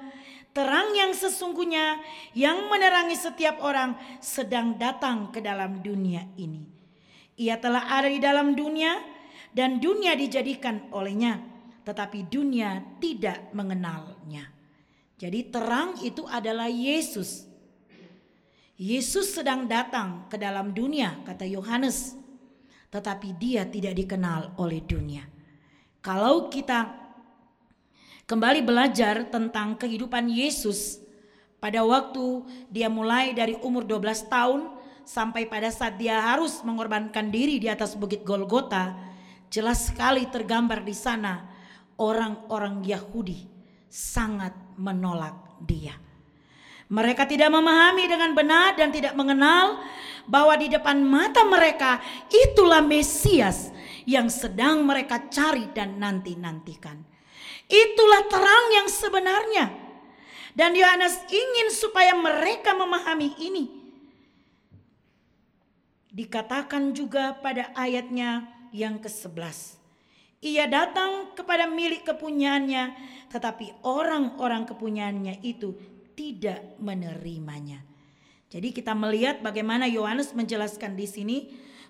Terang 0.49 0.93
yang 0.97 1.13
sesungguhnya 1.13 2.01
yang 2.33 2.69
menerangi 2.69 3.13
setiap 3.13 3.61
orang 3.61 3.97
sedang 4.17 4.77
datang 4.77 5.29
ke 5.29 5.41
dalam 5.41 5.81
dunia 5.81 6.25
ini. 6.37 6.65
Ia 7.37 7.57
telah 7.61 7.85
ada 7.85 8.09
di 8.09 8.17
dalam 8.17 8.57
dunia 8.57 8.97
dan 9.53 9.77
dunia 9.77 10.17
dijadikan 10.17 10.89
olehnya, 10.89 11.37
tetapi 11.85 12.27
dunia 12.27 12.81
tidak 12.97 13.53
mengenalnya. 13.53 14.49
Jadi 15.21 15.47
terang 15.53 15.95
itu 16.01 16.25
adalah 16.25 16.67
Yesus. 16.67 17.45
Yesus 18.79 19.35
sedang 19.35 19.69
datang 19.69 20.27
ke 20.31 20.35
dalam 20.39 20.75
dunia, 20.75 21.23
kata 21.23 21.45
Yohanes, 21.45 22.19
tetapi 22.89 23.37
dia 23.37 23.69
tidak 23.69 23.95
dikenal 23.95 24.59
oleh 24.59 24.83
dunia. 24.83 25.23
Kalau 25.99 26.51
kita 26.51 26.98
kembali 28.29 28.61
belajar 28.61 29.25
tentang 29.33 29.73
kehidupan 29.73 30.29
Yesus 30.29 31.01
pada 31.57 31.81
waktu 31.81 32.45
dia 32.69 32.85
mulai 32.85 33.33
dari 33.33 33.57
umur 33.65 33.81
12 33.81 34.29
tahun 34.29 34.69
sampai 35.01 35.49
pada 35.49 35.73
saat 35.73 35.97
dia 35.97 36.21
harus 36.21 36.61
mengorbankan 36.61 37.33
diri 37.33 37.57
di 37.57 37.65
atas 37.65 37.97
bukit 37.97 38.21
Golgota, 38.21 38.93
jelas 39.49 39.89
sekali 39.89 40.29
tergambar 40.29 40.85
di 40.85 40.93
sana 40.93 41.49
orang-orang 41.97 42.85
Yahudi 42.85 43.49
sangat 43.89 44.53
menolak 44.77 45.33
dia. 45.65 45.97
Mereka 46.85 47.25
tidak 47.25 47.49
memahami 47.49 48.05
dengan 48.05 48.37
benar 48.37 48.77
dan 48.77 48.93
tidak 48.93 49.17
mengenal 49.17 49.81
bahwa 50.29 50.53
di 50.53 50.69
depan 50.69 51.01
mata 51.01 51.41
mereka 51.49 51.97
itulah 52.29 52.85
Mesias 52.85 53.73
yang 54.05 54.29
sedang 54.29 54.85
mereka 54.85 55.25
cari 55.33 55.69
dan 55.73 55.97
nanti-nantikan. 55.97 57.18
Itulah 57.69 58.25
terang 58.25 58.65
yang 58.73 58.87
sebenarnya. 58.89 59.65
Dan 60.57 60.73
Yohanes 60.73 61.21
ingin 61.29 61.69
supaya 61.69 62.17
mereka 62.17 62.73
memahami 62.73 63.37
ini. 63.37 63.65
Dikatakan 66.09 66.91
juga 66.97 67.37
pada 67.37 67.69
ayatnya 67.77 68.49
yang 68.73 68.97
ke-11. 68.97 69.77
Ia 70.41 70.65
datang 70.65 71.37
kepada 71.37 71.69
milik 71.69 72.09
kepunyaannya, 72.09 72.97
tetapi 73.29 73.85
orang-orang 73.85 74.65
kepunyaannya 74.65 75.45
itu 75.45 75.77
tidak 76.17 76.79
menerimanya. 76.81 77.85
Jadi 78.49 78.73
kita 78.73 78.97
melihat 78.97 79.45
bagaimana 79.45 79.85
Yohanes 79.85 80.33
menjelaskan 80.33 80.97
di 80.97 81.05
sini, 81.05 81.37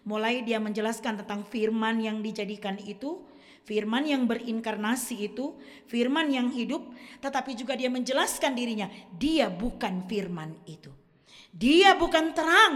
mulai 0.04 0.44
dia 0.44 0.60
menjelaskan 0.60 1.24
tentang 1.24 1.48
firman 1.48 2.04
yang 2.04 2.20
dijadikan 2.20 2.76
itu, 2.84 3.24
Firman 3.68 4.08
yang 4.08 4.26
berinkarnasi 4.26 5.30
itu 5.30 5.54
firman 5.86 6.30
yang 6.34 6.50
hidup, 6.50 6.90
tetapi 7.22 7.54
juga 7.54 7.78
dia 7.78 7.92
menjelaskan 7.92 8.58
dirinya, 8.58 8.90
dia 9.14 9.48
bukan 9.52 10.10
firman 10.10 10.58
itu. 10.66 10.90
Dia 11.54 11.94
bukan 11.98 12.34
terang. 12.34 12.76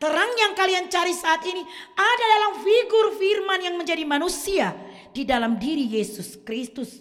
Terang 0.00 0.30
yang 0.36 0.52
kalian 0.58 0.90
cari 0.90 1.14
saat 1.14 1.44
ini 1.46 1.62
ada 1.94 2.24
dalam 2.36 2.52
figur 2.60 3.06
firman 3.16 3.60
yang 3.62 3.76
menjadi 3.78 4.04
manusia 4.04 4.74
di 5.14 5.22
dalam 5.22 5.56
diri 5.56 5.86
Yesus 5.96 6.40
Kristus. 6.42 7.00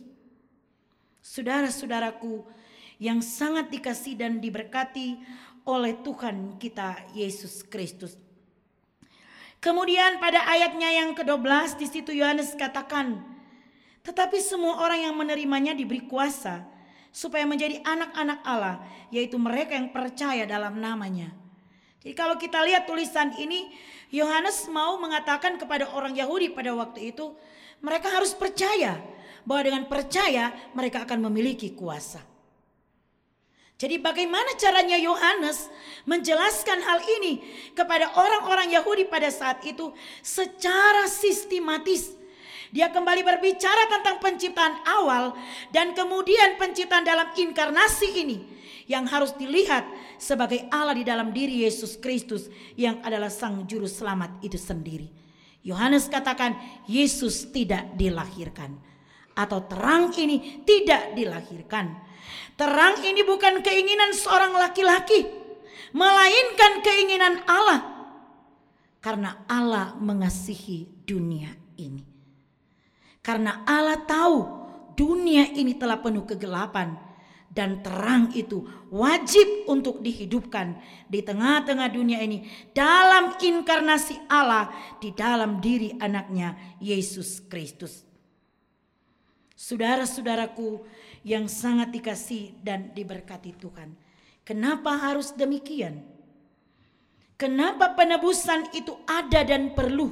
Saudara-saudaraku 1.23 2.45
yang 3.02 3.19
sangat 3.19 3.73
dikasih 3.73 4.15
dan 4.19 4.38
diberkati 4.38 5.17
oleh 5.65 5.97
Tuhan 6.04 6.60
kita 6.60 7.12
Yesus 7.15 7.63
Kristus. 7.65 8.19
Kemudian 9.63 10.19
pada 10.19 10.43
ayatnya 10.43 10.91
yang 10.91 11.15
ke-12 11.15 11.80
di 11.80 11.88
situ 11.88 12.12
Yohanes 12.12 12.52
katakan, 12.60 13.23
tetapi 14.04 14.36
semua 14.43 14.84
orang 14.84 15.08
yang 15.08 15.15
menerimanya 15.15 15.71
diberi 15.71 16.04
kuasa 16.04 16.67
supaya 17.15 17.47
menjadi 17.47 17.80
anak-anak 17.88 18.43
Allah, 18.43 18.84
yaitu 19.08 19.39
mereka 19.39 19.71
yang 19.80 19.95
percaya 19.95 20.43
dalam 20.43 20.84
namanya. 20.84 21.32
Jadi 22.04 22.12
kalau 22.12 22.36
kita 22.36 22.60
lihat 22.60 22.84
tulisan 22.84 23.32
ini, 23.39 23.71
Yohanes 24.12 24.67
mau 24.67 24.99
mengatakan 24.99 25.56
kepada 25.56 25.88
orang 25.95 26.12
Yahudi 26.12 26.52
pada 26.52 26.76
waktu 26.76 27.15
itu, 27.15 27.32
mereka 27.80 28.12
harus 28.12 28.36
percaya 28.36 28.99
bahwa 29.47 29.62
dengan 29.63 29.84
percaya 29.88 30.52
mereka 30.76 31.08
akan 31.08 31.23
memiliki 31.32 31.71
kuasa. 31.71 32.33
Jadi 33.82 34.00
bagaimana 34.00 34.54
caranya 34.56 34.96
Yohanes 34.96 35.68
menjelaskan 36.06 36.80
hal 36.86 37.00
ini 37.20 37.42
kepada 37.74 38.14
orang-orang 38.16 38.72
Yahudi 38.72 39.10
pada 39.10 39.28
saat 39.34 39.60
itu 39.66 39.92
secara 40.22 41.10
sistematis. 41.10 42.14
Dia 42.74 42.90
kembali 42.90 43.22
berbicara 43.22 43.86
tentang 43.86 44.18
penciptaan 44.18 44.82
awal 44.88 45.38
dan 45.70 45.94
kemudian 45.94 46.58
penciptaan 46.58 47.06
dalam 47.06 47.30
inkarnasi 47.38 48.10
ini 48.18 48.38
yang 48.90 49.06
harus 49.06 49.34
dilihat 49.38 49.86
sebagai 50.18 50.66
Allah 50.74 50.98
di 50.98 51.06
dalam 51.06 51.30
diri 51.30 51.64
Yesus 51.64 52.02
Kristus 52.02 52.50
yang 52.74 53.00
adalah 53.06 53.30
sang 53.30 53.66
juru 53.70 53.86
selamat 53.86 54.42
itu 54.42 54.58
sendiri. 54.58 55.06
Yohanes 55.64 56.12
katakan 56.12 56.60
Yesus 56.90 57.48
tidak 57.54 57.96
dilahirkan 57.96 58.76
atau 59.34 59.64
terang 59.66 60.12
ini 60.20 60.62
tidak 60.68 61.16
dilahirkan 61.16 61.96
Terang 62.54 63.02
ini 63.02 63.26
bukan 63.26 63.66
keinginan 63.66 64.14
seorang 64.14 64.54
laki-laki, 64.54 65.26
melainkan 65.92 66.86
keinginan 66.86 67.42
Allah. 67.50 67.82
Karena 69.04 69.44
Allah 69.52 69.98
mengasihi 70.00 70.88
dunia 71.04 71.52
ini. 71.76 72.06
Karena 73.20 73.64
Allah 73.68 74.00
tahu 74.04 74.38
dunia 74.96 75.52
ini 75.52 75.76
telah 75.76 76.00
penuh 76.00 76.24
kegelapan 76.24 76.96
dan 77.54 77.86
terang 77.86 78.34
itu 78.34 78.66
wajib 78.90 79.70
untuk 79.70 80.02
dihidupkan 80.02 80.74
di 81.06 81.22
tengah-tengah 81.22 81.88
dunia 81.94 82.18
ini 82.26 82.50
dalam 82.74 83.38
inkarnasi 83.38 84.26
Allah 84.26 84.74
di 84.98 85.14
dalam 85.14 85.62
diri 85.62 85.94
anaknya 86.02 86.58
Yesus 86.82 87.46
Kristus. 87.46 88.02
Saudara-saudaraku 89.54 90.82
yang 91.24 91.48
sangat 91.48 91.96
dikasih 91.96 92.60
dan 92.60 92.92
diberkati 92.92 93.56
Tuhan. 93.56 93.96
Kenapa 94.44 95.00
harus 95.00 95.32
demikian? 95.32 96.04
Kenapa 97.40 97.96
penebusan 97.96 98.76
itu 98.76 98.92
ada 99.08 99.48
dan 99.48 99.72
perlu? 99.72 100.12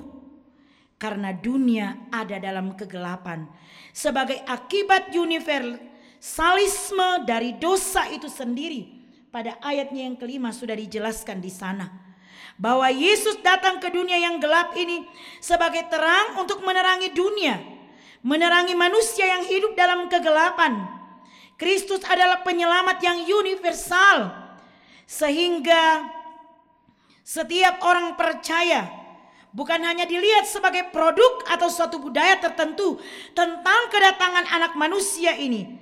Karena 0.96 1.36
dunia 1.36 2.08
ada 2.12 2.40
dalam 2.40 2.76
kegelapan 2.80 3.48
sebagai 3.92 4.40
akibat 4.48 5.12
universalisme 5.12 7.28
dari 7.28 7.60
dosa 7.60 8.08
itu 8.10 8.32
sendiri. 8.32 9.02
Pada 9.32 9.56
ayatnya 9.64 10.12
yang 10.12 10.20
kelima 10.20 10.52
sudah 10.52 10.76
dijelaskan 10.76 11.40
di 11.40 11.48
sana 11.48 11.88
bahwa 12.60 12.92
Yesus 12.92 13.40
datang 13.40 13.80
ke 13.80 13.88
dunia 13.88 14.20
yang 14.20 14.44
gelap 14.44 14.76
ini 14.76 15.08
sebagai 15.40 15.88
terang 15.88 16.36
untuk 16.36 16.60
menerangi 16.68 17.16
dunia, 17.16 17.64
menerangi 18.28 18.76
manusia 18.76 19.24
yang 19.24 19.48
hidup 19.48 19.72
dalam 19.74 20.12
kegelapan 20.12 21.01
Kristus 21.62 22.02
adalah 22.10 22.42
penyelamat 22.42 22.98
yang 23.06 23.22
universal. 23.22 24.34
Sehingga 25.06 26.10
setiap 27.22 27.86
orang 27.86 28.18
percaya 28.18 28.90
bukan 29.54 29.78
hanya 29.86 30.10
dilihat 30.10 30.50
sebagai 30.50 30.90
produk 30.90 31.46
atau 31.46 31.70
suatu 31.70 32.02
budaya 32.02 32.42
tertentu 32.42 32.98
tentang 33.38 33.94
kedatangan 33.94 34.50
anak 34.50 34.74
manusia 34.74 35.38
ini. 35.38 35.78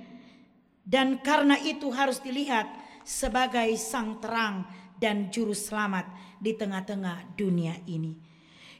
Dan 0.84 1.16
karena 1.24 1.56
itu 1.56 1.88
harus 1.88 2.20
dilihat 2.20 2.68
sebagai 3.00 3.72
sang 3.80 4.20
terang 4.20 4.68
dan 5.00 5.32
juru 5.32 5.56
selamat 5.56 6.04
di 6.44 6.60
tengah-tengah 6.60 7.40
dunia 7.40 7.72
ini. 7.88 8.20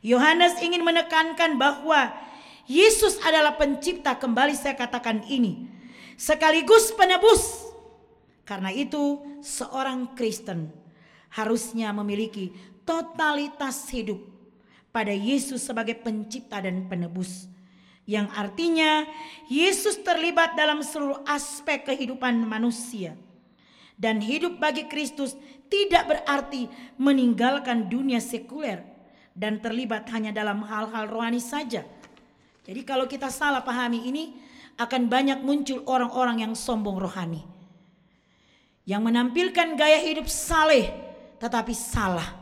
Yohanes 0.04 0.60
ingin 0.60 0.84
menekankan 0.84 1.56
bahwa 1.56 2.12
Yesus 2.68 3.16
adalah 3.24 3.56
pencipta 3.56 4.20
kembali 4.20 4.52
saya 4.52 4.76
katakan 4.76 5.24
ini 5.24 5.79
sekaligus 6.20 6.92
penebus. 6.92 7.72
Karena 8.44 8.68
itu, 8.68 9.24
seorang 9.40 10.12
Kristen 10.12 10.68
harusnya 11.32 11.96
memiliki 11.96 12.52
totalitas 12.84 13.88
hidup 13.88 14.20
pada 14.92 15.14
Yesus 15.14 15.64
sebagai 15.64 15.96
pencipta 15.96 16.60
dan 16.60 16.84
penebus. 16.90 17.48
Yang 18.04 18.26
artinya 18.34 19.06
Yesus 19.46 20.02
terlibat 20.02 20.58
dalam 20.58 20.82
seluruh 20.82 21.22
aspek 21.24 21.88
kehidupan 21.88 22.42
manusia. 22.44 23.16
Dan 23.94 24.18
hidup 24.18 24.58
bagi 24.58 24.88
Kristus 24.90 25.36
tidak 25.70 26.08
berarti 26.08 26.66
meninggalkan 26.98 27.86
dunia 27.86 28.18
sekuler 28.18 28.82
dan 29.36 29.62
terlibat 29.62 30.08
hanya 30.10 30.34
dalam 30.34 30.66
hal-hal 30.66 31.06
rohani 31.06 31.38
saja. 31.38 31.86
Jadi 32.66 32.80
kalau 32.82 33.06
kita 33.06 33.30
salah 33.30 33.62
pahami 33.62 34.08
ini, 34.08 34.49
akan 34.80 35.12
banyak 35.12 35.44
muncul 35.44 35.84
orang-orang 35.84 36.40
yang 36.48 36.52
sombong 36.56 36.96
rohani. 36.96 37.44
Yang 38.88 39.02
menampilkan 39.12 39.76
gaya 39.76 40.00
hidup 40.00 40.24
saleh 40.24 40.88
tetapi 41.36 41.76
salah. 41.76 42.40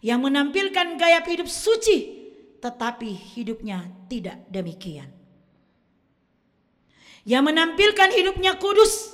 Yang 0.00 0.20
menampilkan 0.32 0.96
gaya 0.96 1.20
hidup 1.28 1.44
suci 1.44 2.16
tetapi 2.58 3.36
hidupnya 3.36 3.84
tidak 4.08 4.48
demikian. 4.48 5.12
Yang 7.28 7.44
menampilkan 7.52 8.08
hidupnya 8.16 8.56
kudus 8.56 9.12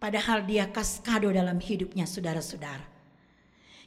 padahal 0.00 0.48
dia 0.48 0.72
kaskado 0.72 1.28
dalam 1.28 1.60
hidupnya 1.60 2.08
saudara-saudara. 2.08 2.96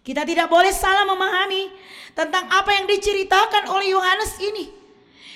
Kita 0.02 0.22
tidak 0.26 0.50
boleh 0.50 0.74
salah 0.74 1.06
memahami 1.10 1.70
tentang 2.14 2.46
apa 2.50 2.74
yang 2.74 2.86
diceritakan 2.86 3.70
oleh 3.70 3.94
Yohanes 3.94 4.38
ini. 4.38 4.81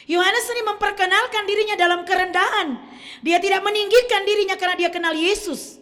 Yohanes 0.05 0.45
ini 0.53 0.61
memperkenalkan 0.65 1.43
dirinya 1.49 1.75
dalam 1.77 2.01
kerendahan. 2.05 2.77
Dia 3.25 3.41
tidak 3.41 3.65
meninggikan 3.65 4.21
dirinya 4.21 4.53
karena 4.53 4.77
dia 4.77 4.89
kenal 4.93 5.17
Yesus. 5.17 5.81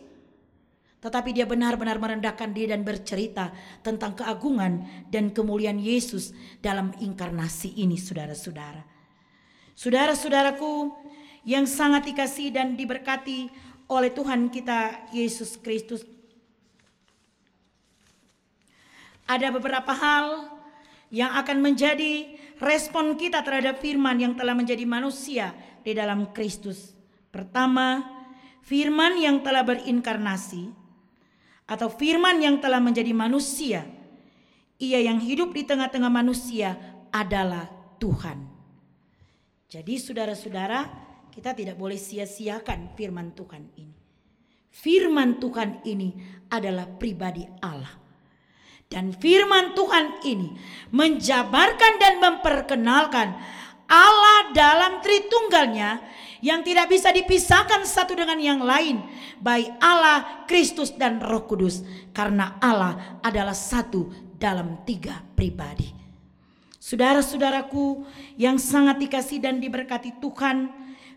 Tetapi 1.04 1.36
dia 1.36 1.44
benar-benar 1.44 2.00
merendahkan 2.00 2.56
diri 2.56 2.72
dan 2.72 2.88
bercerita 2.88 3.52
tentang 3.84 4.16
keagungan 4.16 4.88
dan 5.12 5.36
kemuliaan 5.36 5.76
Yesus 5.76 6.32
dalam 6.64 6.96
inkarnasi 6.96 7.76
ini 7.76 8.00
saudara-saudara. 8.00 8.88
Saudara-saudaraku 9.76 10.96
yang 11.44 11.68
sangat 11.68 12.08
dikasih 12.08 12.56
dan 12.56 12.80
diberkati 12.80 13.52
oleh 13.92 14.16
Tuhan 14.16 14.48
kita 14.48 15.12
Yesus 15.12 15.60
Kristus. 15.60 16.08
Ada 19.28 19.52
beberapa 19.52 19.92
hal 19.92 20.48
yang 21.12 21.36
akan 21.36 21.60
menjadi 21.60 22.40
respon 22.64 23.20
kita 23.20 23.44
terhadap 23.44 23.84
firman 23.84 24.18
yang 24.18 24.34
telah 24.34 24.56
menjadi 24.56 24.88
manusia 24.88 25.52
di 25.84 25.92
dalam 25.92 26.32
Kristus. 26.32 26.96
Pertama, 27.30 28.02
firman 28.64 29.20
yang 29.20 29.44
telah 29.44 29.68
berinkarnasi 29.68 30.72
atau 31.68 31.88
firman 31.92 32.40
yang 32.40 32.58
telah 32.64 32.80
menjadi 32.80 33.12
manusia. 33.12 33.84
Ia 34.80 35.00
yang 35.00 35.22
hidup 35.22 35.56
di 35.56 35.64
tengah-tengah 35.64 36.12
manusia 36.12 36.76
adalah 37.14 37.70
Tuhan. 38.02 38.52
Jadi 39.70 39.96
saudara-saudara, 39.96 40.86
kita 41.32 41.56
tidak 41.56 41.80
boleh 41.80 41.98
sia-siakan 41.98 42.94
firman 42.94 43.34
Tuhan 43.34 43.64
ini. 43.80 43.96
Firman 44.74 45.38
Tuhan 45.38 45.86
ini 45.86 46.14
adalah 46.50 46.90
pribadi 46.90 47.46
Allah. 47.62 48.03
Dan 48.94 49.10
firman 49.18 49.74
Tuhan 49.74 50.22
ini 50.22 50.54
menjabarkan 50.94 51.98
dan 51.98 52.22
memperkenalkan 52.22 53.34
Allah 53.90 54.54
dalam 54.54 55.02
Tritunggalnya 55.02 55.98
yang 56.46 56.62
tidak 56.62 56.94
bisa 56.94 57.10
dipisahkan 57.10 57.90
satu 57.90 58.14
dengan 58.14 58.38
yang 58.38 58.62
lain. 58.62 59.02
Baik 59.42 59.74
Allah, 59.82 60.46
Kristus 60.46 60.94
dan 60.94 61.18
Roh 61.18 61.50
Kudus. 61.50 61.82
Karena 62.14 62.62
Allah 62.62 63.18
adalah 63.26 63.58
satu 63.58 64.14
dalam 64.38 64.86
tiga 64.86 65.26
pribadi. 65.34 65.90
Saudara-saudaraku 66.78 68.06
yang 68.38 68.62
sangat 68.62 69.02
dikasih 69.02 69.42
dan 69.42 69.58
diberkati 69.58 70.22
Tuhan. 70.22 70.70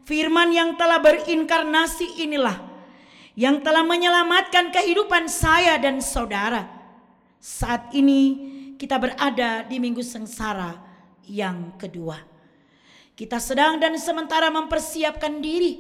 Firman 0.09 0.49
yang 0.49 0.81
telah 0.81 0.97
berinkarnasi 1.05 2.25
inilah. 2.25 2.57
Yang 3.37 3.69
telah 3.69 3.85
menyelamatkan 3.85 4.73
kehidupan 4.73 5.29
saya 5.29 5.77
dan 5.77 6.01
saudara 6.01 6.77
saat 7.47 7.95
ini 7.95 8.23
kita 8.75 8.99
berada 8.99 9.63
di 9.63 9.79
minggu 9.79 10.03
sengsara 10.03 10.75
yang 11.31 11.79
kedua. 11.79 12.19
Kita 13.15 13.39
sedang 13.39 13.79
dan 13.79 13.95
sementara 14.03 14.51
mempersiapkan 14.51 15.39
diri 15.39 15.79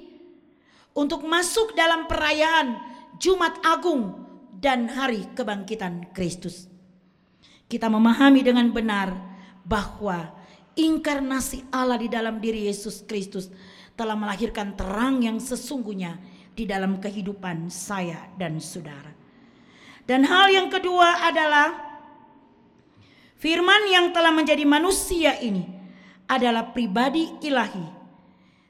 untuk 0.94 1.26
masuk 1.26 1.74
dalam 1.74 2.06
perayaan 2.06 2.78
Jumat 3.18 3.58
Agung 3.66 4.14
dan 4.54 4.86
hari 4.86 5.26
kebangkitan 5.34 6.14
Kristus. 6.14 6.70
Kita 7.66 7.90
memahami 7.90 8.46
dengan 8.46 8.70
benar 8.70 9.10
bahwa 9.66 10.32
inkarnasi 10.78 11.66
Allah 11.74 11.98
di 11.98 12.06
dalam 12.06 12.38
diri 12.38 12.70
Yesus 12.70 13.02
Kristus 13.02 13.50
telah 13.98 14.14
melahirkan 14.14 14.78
terang 14.78 15.18
yang 15.26 15.42
sesungguhnya 15.42 16.14
di 16.54 16.62
dalam 16.62 17.02
kehidupan 17.02 17.68
saya 17.68 18.30
dan 18.38 18.62
saudara. 18.62 19.15
Dan 20.06 20.22
hal 20.22 20.54
yang 20.54 20.70
kedua 20.70 21.26
adalah 21.26 21.74
firman 23.42 23.90
yang 23.90 24.14
telah 24.14 24.30
menjadi 24.30 24.62
manusia 24.62 25.34
ini 25.42 25.66
adalah 26.30 26.70
pribadi 26.70 27.26
ilahi 27.42 27.86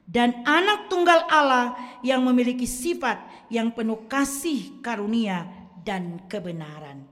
dan 0.09 0.41
anak 0.49 0.89
tunggal 0.89 1.29
Allah 1.29 1.77
yang 2.01 2.25
memiliki 2.25 2.65
sifat 2.65 3.21
yang 3.53 3.69
penuh 3.69 4.09
kasih 4.09 4.81
karunia 4.81 5.45
dan 5.85 6.17
kebenaran. 6.25 7.05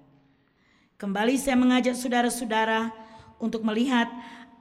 Kembali 0.96 1.36
saya 1.38 1.60
mengajak 1.60 1.94
saudara-saudara 1.94 2.90
untuk 3.38 3.62
melihat 3.62 4.08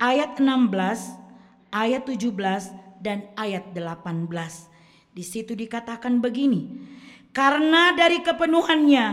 ayat 0.03 0.37
16, 0.37 0.75
ayat 1.71 2.03
17 2.05 3.01
dan 3.01 3.31
ayat 3.39 3.71
18. 3.73 4.29
Di 5.15 5.23
situ 5.23 5.55
dikatakan 5.55 6.19
begini, 6.19 6.75
karena 7.31 7.95
dari 7.95 8.19
kepenuhannya 8.19 9.07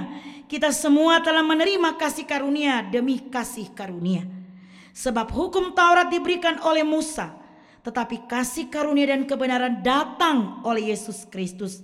kita 0.52 0.68
semua 0.76 1.24
telah 1.24 1.40
menerima 1.48 1.96
kasih 1.96 2.28
karunia 2.28 2.84
demi 2.84 3.24
kasih 3.24 3.72
karunia. 3.72 4.28
Sebab 4.92 5.32
hukum 5.32 5.72
Taurat 5.72 6.12
diberikan 6.12 6.60
oleh 6.68 6.84
Musa, 6.84 7.32
tetapi 7.88 8.28
kasih 8.28 8.68
karunia 8.68 9.16
dan 9.16 9.24
kebenaran 9.24 9.80
datang 9.80 10.60
oleh 10.68 10.92
Yesus 10.92 11.24
Kristus. 11.32 11.80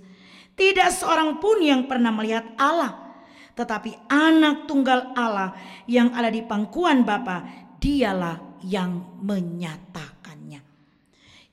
Tidak 0.52 0.92
seorang 0.92 1.40
pun 1.40 1.64
yang 1.64 1.88
pernah 1.88 2.12
melihat 2.12 2.44
Allah, 2.60 3.16
tetapi 3.56 4.04
anak 4.12 4.68
tunggal 4.68 5.16
Allah 5.16 5.56
yang 5.88 6.12
ada 6.12 6.28
di 6.28 6.44
pangkuan 6.44 7.08
Bapa, 7.08 7.48
dialah 7.80 8.60
yang 8.68 9.16
menyatakannya. 9.24 10.60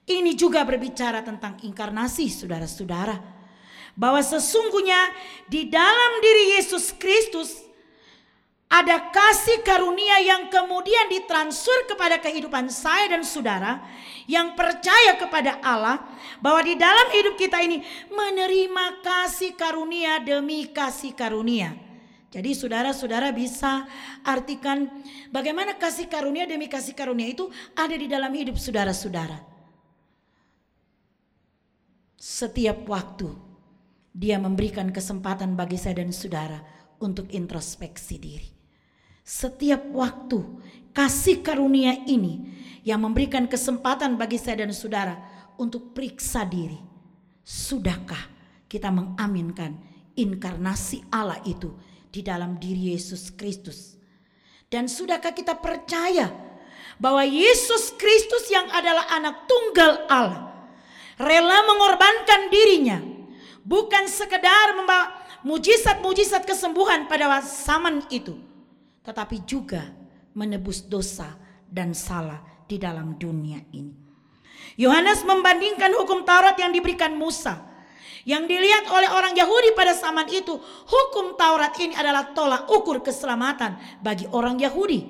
Ini 0.03 0.31
juga 0.35 0.67
berbicara 0.67 1.23
tentang 1.23 1.63
inkarnasi 1.63 2.27
saudara-saudara 2.27 3.34
bahwa 3.95 4.19
sesungguhnya 4.19 5.11
di 5.47 5.71
dalam 5.71 6.11
diri 6.19 6.59
Yesus 6.59 6.91
Kristus 6.95 7.63
ada 8.65 9.07
kasih 9.13 9.63
karunia 9.63 10.19
yang 10.25 10.51
kemudian 10.51 11.07
ditransfer 11.07 11.87
kepada 11.87 12.19
kehidupan 12.19 12.67
saya 12.67 13.07
dan 13.15 13.23
saudara 13.23 13.79
yang 14.27 14.57
percaya 14.57 15.15
kepada 15.15 15.63
Allah 15.63 16.03
bahwa 16.43 16.59
di 16.65 16.75
dalam 16.75 17.07
hidup 17.15 17.39
kita 17.39 17.61
ini 17.63 17.79
menerima 18.11 18.99
kasih 18.99 19.55
karunia 19.55 20.19
demi 20.19 20.67
kasih 20.67 21.15
karunia. 21.15 21.77
Jadi 22.35 22.51
saudara-saudara 22.51 23.31
bisa 23.31 23.87
artikan 24.27 24.91
bagaimana 25.31 25.79
kasih 25.79 26.11
karunia 26.11 26.43
demi 26.43 26.67
kasih 26.67 26.91
karunia 26.91 27.31
itu 27.31 27.47
ada 27.79 27.95
di 27.95 28.11
dalam 28.11 28.33
hidup 28.35 28.59
saudara-saudara. 28.59 29.39
Setiap 32.19 32.83
waktu 32.89 33.44
dia 34.15 34.39
memberikan 34.39 34.95
kesempatan 34.95 35.59
bagi 35.59 35.75
saya 35.75 35.99
dan 35.99 36.15
saudara 36.15 36.63
untuk 37.03 37.27
introspeksi 37.35 38.15
diri. 38.15 38.47
Setiap 39.27 39.91
waktu 39.91 40.39
kasih 40.95 41.43
karunia 41.43 41.99
ini 42.07 42.47
yang 42.87 43.03
memberikan 43.03 43.43
kesempatan 43.51 44.15
bagi 44.15 44.39
saya 44.39 44.63
dan 44.63 44.71
saudara 44.71 45.19
untuk 45.59 45.91
periksa 45.91 46.47
diri. 46.47 46.79
Sudahkah 47.43 48.31
kita 48.71 48.87
mengaminkan 48.87 49.75
inkarnasi 50.15 51.03
Allah 51.11 51.43
itu 51.43 51.75
di 52.07 52.23
dalam 52.23 52.55
diri 52.55 52.95
Yesus 52.95 53.35
Kristus. 53.35 53.99
Dan 54.71 54.87
sudahkah 54.87 55.35
kita 55.35 55.59
percaya 55.59 56.31
bahwa 56.95 57.27
Yesus 57.27 57.91
Kristus 57.99 58.47
yang 58.47 58.71
adalah 58.71 59.11
anak 59.11 59.43
tunggal 59.43 60.07
Allah 60.07 60.55
rela 61.19 61.59
mengorbankan 61.67 62.47
dirinya 62.47 63.14
bukan 63.65 64.05
sekedar 64.05 64.77
membawa 64.77 65.11
mujizat-mujizat 65.41 66.45
kesembuhan 66.45 67.09
pada 67.09 67.41
zaman 67.41 68.05
itu 68.13 68.37
tetapi 69.05 69.45
juga 69.45 69.85
menebus 70.33 70.81
dosa 70.85 71.37
dan 71.69 71.93
salah 71.93 72.41
di 72.65 72.81
dalam 72.81 73.15
dunia 73.21 73.61
ini. 73.71 73.93
Yohanes 74.75 75.21
membandingkan 75.21 75.93
hukum 75.93 76.25
Taurat 76.25 76.57
yang 76.57 76.73
diberikan 76.73 77.13
Musa 77.13 77.75
yang 78.25 78.49
dilihat 78.49 78.89
oleh 78.89 79.05
orang 79.13 79.37
Yahudi 79.37 79.77
pada 79.77 79.93
zaman 79.93 80.25
itu, 80.33 80.57
hukum 80.89 81.37
Taurat 81.37 81.77
ini 81.77 81.93
adalah 81.93 82.33
tolak 82.33 82.65
ukur 82.65 83.05
keselamatan 83.05 83.77
bagi 84.01 84.25
orang 84.33 84.57
Yahudi. 84.57 85.05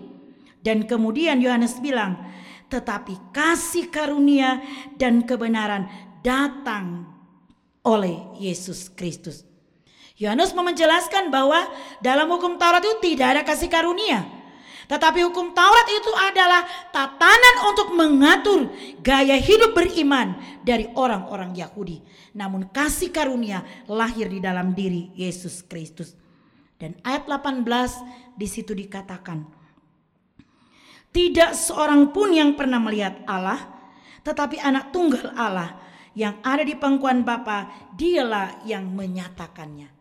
Dan 0.60 0.84
kemudian 0.84 1.40
Yohanes 1.40 1.80
bilang, 1.80 2.20
tetapi 2.68 3.32
kasih 3.32 3.88
karunia 3.88 4.60
dan 5.00 5.24
kebenaran 5.24 5.88
datang 6.28 7.15
oleh 7.86 8.18
Yesus 8.42 8.90
Kristus. 8.90 9.46
Yohanes 10.18 10.56
menjelaskan 10.58 11.30
bahwa 11.30 11.60
dalam 12.02 12.26
hukum 12.32 12.58
Taurat 12.58 12.82
itu 12.82 12.98
tidak 13.14 13.38
ada 13.38 13.42
kasih 13.46 13.70
karunia. 13.70 14.26
Tetapi 14.86 15.26
hukum 15.28 15.52
Taurat 15.52 15.88
itu 15.90 16.12
adalah 16.14 16.62
tatanan 16.94 17.56
untuk 17.70 17.94
mengatur 17.98 18.70
gaya 19.02 19.38
hidup 19.38 19.74
beriman 19.74 20.38
dari 20.62 20.90
orang-orang 20.94 21.58
Yahudi. 21.58 22.02
Namun 22.38 22.70
kasih 22.70 23.10
karunia 23.10 23.66
lahir 23.90 24.30
di 24.30 24.40
dalam 24.40 24.78
diri 24.78 25.12
Yesus 25.18 25.66
Kristus. 25.66 26.14
Dan 26.78 26.96
ayat 27.02 27.26
18 27.28 27.66
di 28.36 28.48
situ 28.48 28.76
dikatakan, 28.76 29.48
tidak 31.16 31.56
seorang 31.56 32.12
pun 32.12 32.36
yang 32.36 32.60
pernah 32.60 32.78
melihat 32.78 33.24
Allah, 33.24 33.64
tetapi 34.28 34.60
anak 34.60 34.92
tunggal 34.92 35.32
Allah 35.40 35.85
yang 36.16 36.40
ada 36.42 36.64
di 36.64 36.74
pangkuan 36.80 37.22
Bapa, 37.28 37.92
dialah 37.94 38.64
yang 38.64 38.88
menyatakannya. 38.96 39.92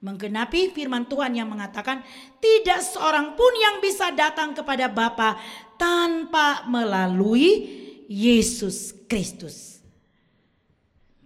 Menggenapi 0.00 0.70
firman 0.70 1.10
Tuhan 1.10 1.34
yang 1.34 1.50
mengatakan 1.50 2.04
tidak 2.38 2.80
seorang 2.84 3.34
pun 3.34 3.52
yang 3.56 3.82
bisa 3.82 4.14
datang 4.14 4.54
kepada 4.54 4.86
Bapa 4.86 5.36
tanpa 5.74 6.64
melalui 6.70 7.66
Yesus 8.06 8.94
Kristus. 9.10 9.82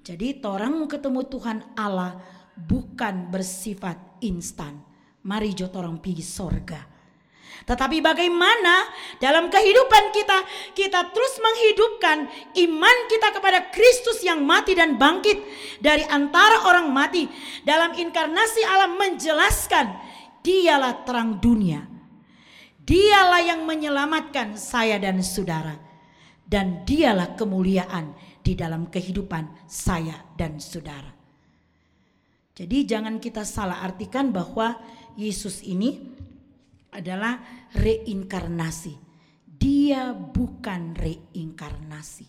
Jadi 0.01 0.41
orang 0.47 0.89
ketemu 0.89 1.21
Tuhan 1.29 1.59
Allah 1.77 2.17
bukan 2.57 3.29
bersifat 3.29 4.25
instan. 4.25 4.81
Mari 5.27 5.53
jod 5.53 5.75
orang 5.77 6.01
pergi 6.01 6.25
sorga 6.25 6.98
tetapi 7.69 8.01
bagaimana 8.01 8.89
dalam 9.21 9.53
kehidupan 9.53 10.05
kita 10.17 10.39
kita 10.73 11.13
terus 11.13 11.35
menghidupkan 11.37 12.25
iman 12.65 12.97
kita 13.13 13.29
kepada 13.37 13.69
Kristus 13.69 14.25
yang 14.25 14.41
mati 14.41 14.73
dan 14.73 14.97
bangkit 14.97 15.37
dari 15.85 16.03
antara 16.09 16.65
orang 16.65 16.89
mati 16.89 17.29
dalam 17.69 17.93
inkarnasi 17.93 18.65
Allah 18.65 18.89
menjelaskan 18.97 19.87
dialah 20.41 21.05
terang 21.05 21.37
dunia. 21.37 21.85
Dialah 22.89 23.45
yang 23.45 23.69
menyelamatkan 23.69 24.57
saya 24.57 24.97
dan 24.97 25.21
saudara 25.21 25.77
dan 26.49 26.89
dialah 26.89 27.37
kemuliaan 27.37 28.17
di 28.41 28.57
dalam 28.57 28.89
kehidupan 28.89 29.69
saya 29.69 30.17
dan 30.41 30.57
saudara. 30.57 31.13
Jadi 32.57 32.89
jangan 32.89 33.21
kita 33.21 33.45
salah 33.45 33.85
artikan 33.85 34.33
bahwa 34.33 34.81
Yesus 35.21 35.61
ini 35.63 36.18
adalah 36.93 37.41
reinkarnasi. 37.77 38.95
Dia 39.59 40.15
bukan 40.15 40.95
reinkarnasi, 40.95 42.27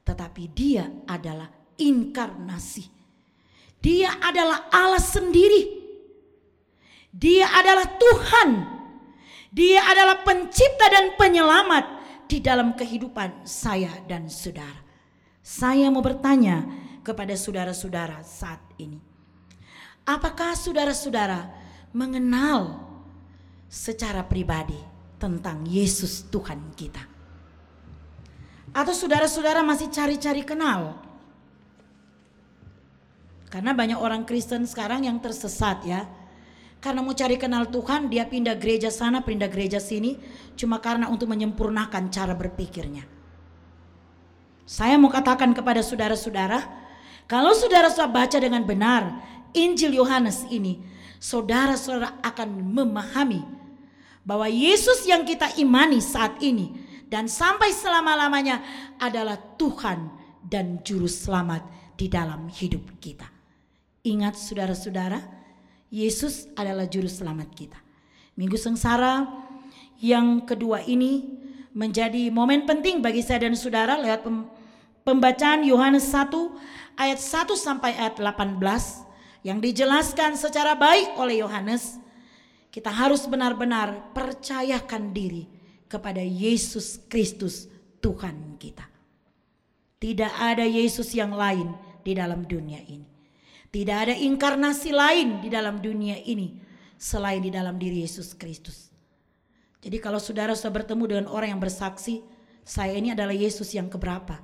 tetapi 0.00 0.42
dia 0.48 0.88
adalah 1.04 1.52
inkarnasi. 1.76 2.88
Dia 3.78 4.16
adalah 4.18 4.72
Allah 4.72 5.02
sendiri. 5.02 5.76
Dia 7.12 7.46
adalah 7.52 7.86
Tuhan. 8.00 8.50
Dia 9.52 9.80
adalah 9.92 10.24
pencipta 10.24 10.88
dan 10.88 11.16
penyelamat 11.20 11.84
di 12.28 12.40
dalam 12.40 12.76
kehidupan 12.76 13.44
saya 13.48 13.92
dan 14.08 14.28
saudara. 14.28 14.84
Saya 15.40 15.88
mau 15.88 16.04
bertanya 16.04 16.64
kepada 17.00 17.32
saudara-saudara 17.32 18.20
saat 18.24 18.60
ini. 18.76 19.00
Apakah 20.04 20.52
saudara-saudara 20.56 21.48
mengenal 21.92 22.87
secara 23.68 24.24
pribadi 24.24 24.76
tentang 25.20 25.62
Yesus 25.68 26.26
Tuhan 26.32 26.72
kita? 26.74 27.04
Atau 28.72 28.92
saudara-saudara 28.92 29.64
masih 29.64 29.88
cari-cari 29.88 30.44
kenal? 30.44 31.00
Karena 33.48 33.72
banyak 33.72 33.96
orang 33.96 34.28
Kristen 34.28 34.68
sekarang 34.68 35.08
yang 35.08 35.16
tersesat 35.24 35.80
ya. 35.88 36.04
Karena 36.78 37.02
mau 37.02 37.16
cari 37.16 37.34
kenal 37.40 37.66
Tuhan, 37.72 38.06
dia 38.06 38.22
pindah 38.28 38.54
gereja 38.54 38.92
sana, 38.92 39.24
pindah 39.24 39.50
gereja 39.50 39.82
sini, 39.82 40.14
cuma 40.54 40.78
karena 40.78 41.10
untuk 41.10 41.26
menyempurnakan 41.26 42.06
cara 42.12 42.38
berpikirnya. 42.38 43.02
Saya 44.62 44.94
mau 44.94 45.10
katakan 45.10 45.56
kepada 45.56 45.82
saudara-saudara, 45.82 46.62
kalau 47.26 47.50
saudara-saudara 47.56 48.14
baca 48.14 48.38
dengan 48.38 48.62
benar 48.62 49.10
Injil 49.56 49.96
Yohanes 49.96 50.46
ini, 50.52 50.78
saudara-saudara 51.18 52.20
akan 52.22 52.48
memahami 52.62 53.57
bahwa 54.28 54.44
Yesus 54.44 55.08
yang 55.08 55.24
kita 55.24 55.56
imani 55.56 56.04
saat 56.04 56.36
ini 56.44 56.76
dan 57.08 57.32
sampai 57.32 57.72
selama-lamanya 57.72 58.60
adalah 59.00 59.40
Tuhan 59.56 60.12
dan 60.44 60.84
Juru 60.84 61.08
Selamat 61.08 61.64
di 61.96 62.12
dalam 62.12 62.52
hidup 62.52 63.00
kita. 63.00 63.24
Ingat 64.04 64.36
saudara-saudara, 64.36 65.16
Yesus 65.88 66.44
adalah 66.60 66.84
Juru 66.84 67.08
Selamat 67.08 67.48
kita. 67.56 67.80
Minggu 68.36 68.60
Sengsara 68.60 69.24
yang 69.96 70.44
kedua 70.44 70.84
ini 70.84 71.40
menjadi 71.72 72.28
momen 72.28 72.68
penting 72.68 73.00
bagi 73.00 73.24
saya 73.24 73.48
dan 73.48 73.56
saudara 73.56 73.96
lewat 73.96 74.28
pembacaan 75.08 75.64
Yohanes 75.64 76.04
1 76.12 77.00
ayat 77.00 77.16
1 77.16 77.48
sampai 77.56 77.96
ayat 77.96 78.20
18 78.20 78.60
yang 79.40 79.56
dijelaskan 79.64 80.36
secara 80.36 80.76
baik 80.76 81.16
oleh 81.16 81.40
Yohanes 81.40 81.96
kita 82.68 82.92
harus 82.92 83.24
benar-benar 83.24 84.12
percayakan 84.12 85.16
diri 85.16 85.48
kepada 85.88 86.20
Yesus 86.20 87.00
Kristus 87.08 87.66
Tuhan 88.04 88.60
kita. 88.60 88.84
Tidak 89.98 90.32
ada 90.38 90.62
Yesus 90.62 91.10
yang 91.16 91.34
lain 91.34 91.74
di 92.06 92.14
dalam 92.14 92.46
dunia 92.46 92.78
ini. 92.86 93.08
Tidak 93.68 93.96
ada 94.08 94.14
inkarnasi 94.14 94.94
lain 94.94 95.42
di 95.42 95.48
dalam 95.50 95.82
dunia 95.82 96.16
ini 96.22 96.56
selain 96.96 97.42
di 97.42 97.50
dalam 97.50 97.76
diri 97.76 98.06
Yesus 98.06 98.32
Kristus. 98.38 98.88
Jadi 99.82 99.96
kalau 99.98 100.18
saudara 100.18 100.54
sudah 100.54 100.82
bertemu 100.82 101.04
dengan 101.06 101.26
orang 101.30 101.56
yang 101.56 101.62
bersaksi, 101.62 102.22
saya 102.62 102.94
ini 102.94 103.12
adalah 103.14 103.34
Yesus 103.34 103.72
yang 103.72 103.88
keberapa. 103.88 104.38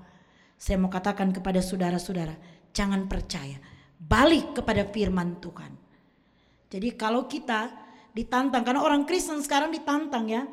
Saya 0.55 0.81
mau 0.81 0.89
katakan 0.89 1.35
kepada 1.35 1.61
saudara-saudara, 1.61 2.35
jangan 2.73 3.05
percaya. 3.11 3.59
Balik 3.99 4.59
kepada 4.59 4.87
firman 4.89 5.39
Tuhan. 5.43 5.73
Jadi 6.71 6.89
kalau 6.99 7.27
kita 7.31 7.84
ditantang 8.15 8.63
karena 8.63 8.81
orang 8.81 9.03
Kristen 9.05 9.43
sekarang 9.43 9.75
ditantang 9.75 10.31
ya 10.31 10.47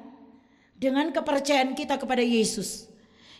dengan 0.76 1.14
kepercayaan 1.14 1.78
kita 1.78 2.02
kepada 2.02 2.26
Yesus. 2.26 2.90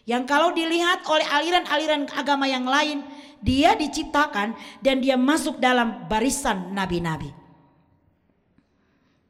Yang 0.06 0.24
kalau 0.30 0.54
dilihat 0.54 1.06
oleh 1.10 1.26
aliran-aliran 1.26 2.10
agama 2.14 2.46
yang 2.46 2.66
lain, 2.66 3.02
dia 3.42 3.74
diciptakan 3.74 4.54
dan 4.82 5.02
dia 5.02 5.18
masuk 5.18 5.58
dalam 5.58 6.06
barisan 6.06 6.74
nabi-nabi. 6.74 7.34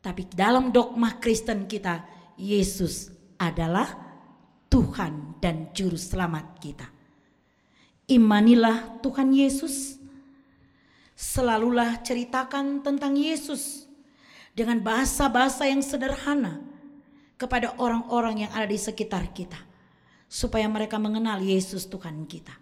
Tapi 0.04 0.28
dalam 0.32 0.76
dogma 0.76 1.16
Kristen 1.20 1.68
kita, 1.68 2.04
Yesus 2.36 3.12
adalah 3.40 3.88
Tuhan 4.68 5.40
dan 5.40 5.72
Juru 5.72 6.00
Selamat 6.00 6.60
kita. 6.60 6.88
Imanilah 8.12 9.00
Tuhan 9.00 9.32
Yesus. 9.32 10.00
Selalulah 11.16 12.02
ceritakan 12.02 12.82
tentang 12.82 13.14
Yesus 13.14 13.91
dengan 14.52 14.84
bahasa-bahasa 14.84 15.68
yang 15.68 15.80
sederhana 15.80 16.60
kepada 17.40 17.74
orang-orang 17.82 18.46
yang 18.48 18.52
ada 18.54 18.68
di 18.68 18.78
sekitar 18.78 19.32
kita, 19.34 19.58
supaya 20.30 20.70
mereka 20.70 21.02
mengenal 21.02 21.42
Yesus 21.42 21.90
Tuhan 21.90 22.28
kita. 22.30 22.54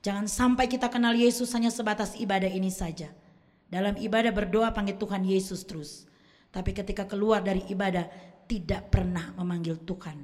Jangan 0.00 0.30
sampai 0.30 0.64
kita 0.64 0.88
kenal 0.88 1.12
Yesus 1.12 1.52
hanya 1.52 1.68
sebatas 1.68 2.16
ibadah 2.16 2.48
ini 2.48 2.72
saja. 2.72 3.12
Dalam 3.68 4.00
ibadah 4.00 4.32
berdoa 4.32 4.72
panggil 4.72 4.96
Tuhan 4.96 5.22
Yesus 5.28 5.68
terus. 5.68 6.08
Tapi 6.50 6.72
ketika 6.72 7.04
keluar 7.06 7.44
dari 7.44 7.62
ibadah 7.68 8.08
tidak 8.48 8.90
pernah 8.90 9.30
memanggil 9.36 9.78
Tuhan. 9.84 10.18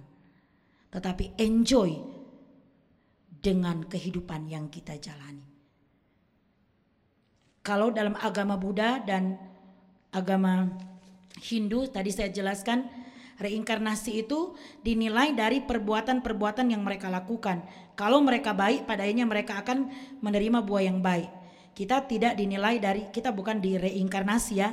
Tetapi 0.90 1.38
enjoy 1.38 1.92
dengan 3.36 3.84
kehidupan 3.84 4.48
yang 4.50 4.72
kita 4.72 4.96
jalani. 4.98 5.44
Kalau 7.62 7.92
dalam 7.94 8.16
agama 8.18 8.56
Buddha 8.58 8.98
dan 9.04 9.38
agama 10.16 10.72
Hindu 11.36 11.84
tadi 11.92 12.08
saya 12.08 12.32
jelaskan 12.32 12.88
reinkarnasi 13.36 14.24
itu 14.24 14.56
dinilai 14.80 15.36
dari 15.36 15.60
perbuatan-perbuatan 15.60 16.72
yang 16.72 16.80
mereka 16.80 17.12
lakukan. 17.12 17.60
Kalau 17.92 18.24
mereka 18.24 18.56
baik 18.56 18.88
padanya 18.88 19.28
mereka 19.28 19.60
akan 19.60 19.92
menerima 20.24 20.64
buah 20.64 20.84
yang 20.88 21.04
baik. 21.04 21.28
Kita 21.76 22.08
tidak 22.08 22.40
dinilai 22.40 22.80
dari 22.80 23.12
kita 23.12 23.36
bukan 23.36 23.60
di 23.60 23.76
reinkarnasi 23.76 24.52
ya, 24.56 24.72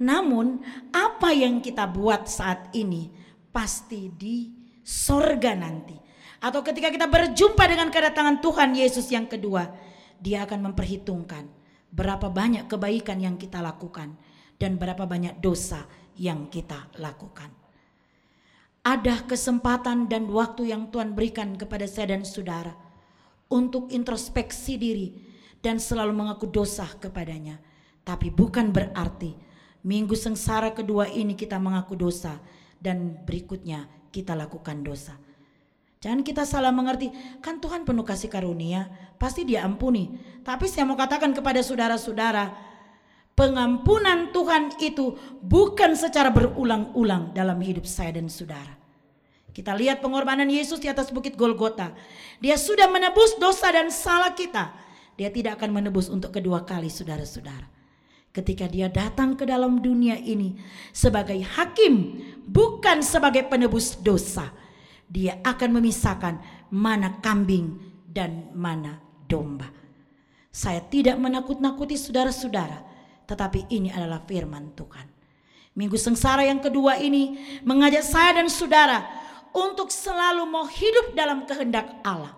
namun 0.00 0.64
apa 0.88 1.36
yang 1.36 1.60
kita 1.60 1.84
buat 1.84 2.24
saat 2.24 2.72
ini 2.72 3.12
pasti 3.52 4.08
di 4.08 4.48
sorga 4.80 5.52
nanti. 5.52 6.00
Atau 6.40 6.64
ketika 6.64 6.88
kita 6.88 7.06
berjumpa 7.06 7.64
dengan 7.68 7.92
kedatangan 7.92 8.40
Tuhan 8.40 8.72
Yesus 8.74 9.12
yang 9.12 9.28
kedua. 9.28 9.92
Dia 10.22 10.46
akan 10.46 10.70
memperhitungkan 10.70 11.50
berapa 11.90 12.30
banyak 12.30 12.70
kebaikan 12.70 13.18
yang 13.18 13.34
kita 13.34 13.58
lakukan. 13.58 14.14
Dan 14.62 14.78
berapa 14.78 15.02
banyak 15.02 15.42
dosa 15.42 15.82
yang 16.14 16.46
kita 16.46 16.86
lakukan. 17.02 17.50
Ada 18.86 19.26
kesempatan 19.26 20.06
dan 20.06 20.30
waktu 20.30 20.70
yang 20.70 20.94
Tuhan 20.94 21.18
berikan 21.18 21.58
kepada 21.58 21.90
saya 21.90 22.14
dan 22.14 22.22
saudara. 22.22 22.70
Untuk 23.50 23.90
introspeksi 23.90 24.78
diri 24.78 25.08
dan 25.58 25.82
selalu 25.82 26.14
mengaku 26.14 26.46
dosa 26.46 26.86
kepadanya. 27.02 27.58
Tapi 28.06 28.30
bukan 28.30 28.70
berarti 28.70 29.34
Minggu 29.82 30.14
sengsara 30.14 30.70
kedua 30.70 31.10
ini 31.10 31.34
kita 31.34 31.58
mengaku 31.58 31.98
dosa 31.98 32.38
dan 32.78 33.18
berikutnya 33.26 33.90
kita 34.14 34.38
lakukan 34.38 34.78
dosa. 34.78 35.18
Jangan 35.98 36.22
kita 36.22 36.46
salah 36.46 36.70
mengerti, 36.70 37.10
kan 37.42 37.58
Tuhan 37.58 37.82
penuh 37.82 38.06
kasih 38.06 38.30
karunia, 38.30 38.90
pasti 39.18 39.42
dia 39.42 39.66
ampuni. 39.66 40.18
Tapi 40.46 40.70
saya 40.70 40.86
mau 40.86 40.94
katakan 40.94 41.34
kepada 41.34 41.62
saudara-saudara, 41.62 42.71
pengampunan 43.34 44.30
Tuhan 44.30 44.76
itu 44.80 45.16
bukan 45.40 45.96
secara 45.96 46.32
berulang-ulang 46.32 47.32
dalam 47.36 47.58
hidup 47.60 47.84
saya 47.88 48.16
dan 48.16 48.28
saudara. 48.28 48.78
Kita 49.52 49.76
lihat 49.76 50.00
pengorbanan 50.00 50.48
Yesus 50.48 50.80
di 50.80 50.88
atas 50.88 51.12
bukit 51.12 51.36
Golgota. 51.36 51.92
Dia 52.40 52.56
sudah 52.56 52.88
menebus 52.88 53.36
dosa 53.36 53.68
dan 53.68 53.92
salah 53.92 54.32
kita. 54.32 54.72
Dia 55.20 55.28
tidak 55.28 55.60
akan 55.60 55.76
menebus 55.76 56.08
untuk 56.08 56.32
kedua 56.32 56.64
kali 56.64 56.88
saudara-saudara 56.88 57.72
ketika 58.32 58.64
dia 58.64 58.88
datang 58.88 59.36
ke 59.36 59.44
dalam 59.44 59.84
dunia 59.84 60.16
ini 60.16 60.56
sebagai 60.90 61.36
hakim, 61.44 62.18
bukan 62.48 63.04
sebagai 63.04 63.46
penebus 63.46 64.00
dosa. 64.00 64.50
Dia 65.12 65.36
akan 65.44 65.76
memisahkan 65.76 66.40
mana 66.72 67.20
kambing 67.20 67.76
dan 68.08 68.48
mana 68.56 68.96
domba. 69.28 69.68
Saya 70.48 70.80
tidak 70.80 71.20
menakut-nakuti 71.20 72.00
saudara-saudara, 72.00 72.80
tetapi 73.26 73.70
ini 73.72 73.88
adalah 73.92 74.22
firman 74.22 74.74
Tuhan. 74.74 75.06
Minggu 75.72 75.96
sengsara 75.96 76.44
yang 76.44 76.60
kedua 76.60 77.00
ini 77.00 77.38
mengajak 77.64 78.04
saya 78.04 78.36
dan 78.36 78.52
saudara 78.52 79.08
untuk 79.56 79.88
selalu 79.88 80.44
mau 80.44 80.68
hidup 80.68 81.16
dalam 81.16 81.48
kehendak 81.48 81.88
Allah 82.04 82.36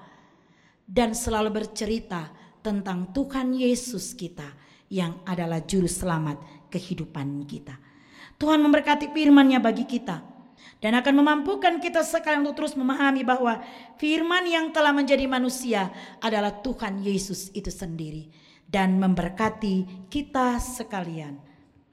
dan 0.86 1.16
selalu 1.16 1.50
bercerita 1.50 2.30
tentang 2.62 3.10
Tuhan 3.10 3.50
Yesus 3.54 4.14
kita 4.14 4.46
yang 4.86 5.18
adalah 5.26 5.58
juru 5.66 5.90
selamat 5.90 6.70
kehidupan 6.70 7.42
kita. 7.50 7.74
Tuhan 8.38 8.62
memberkati 8.62 9.10
firman-Nya 9.10 9.58
bagi 9.58 9.82
kita 9.82 10.22
dan 10.78 10.92
akan 10.94 11.14
memampukan 11.18 11.82
kita 11.82 12.06
sekalian 12.06 12.46
untuk 12.46 12.62
terus 12.62 12.74
memahami 12.78 13.26
bahwa 13.26 13.62
firman 13.98 14.46
yang 14.46 14.70
telah 14.70 14.94
menjadi 14.94 15.26
manusia 15.26 15.90
adalah 16.22 16.54
Tuhan 16.62 17.02
Yesus 17.02 17.50
itu 17.50 17.70
sendiri 17.70 18.43
dan 18.74 18.98
memberkati 18.98 20.10
kita 20.10 20.58
sekalian. 20.58 21.38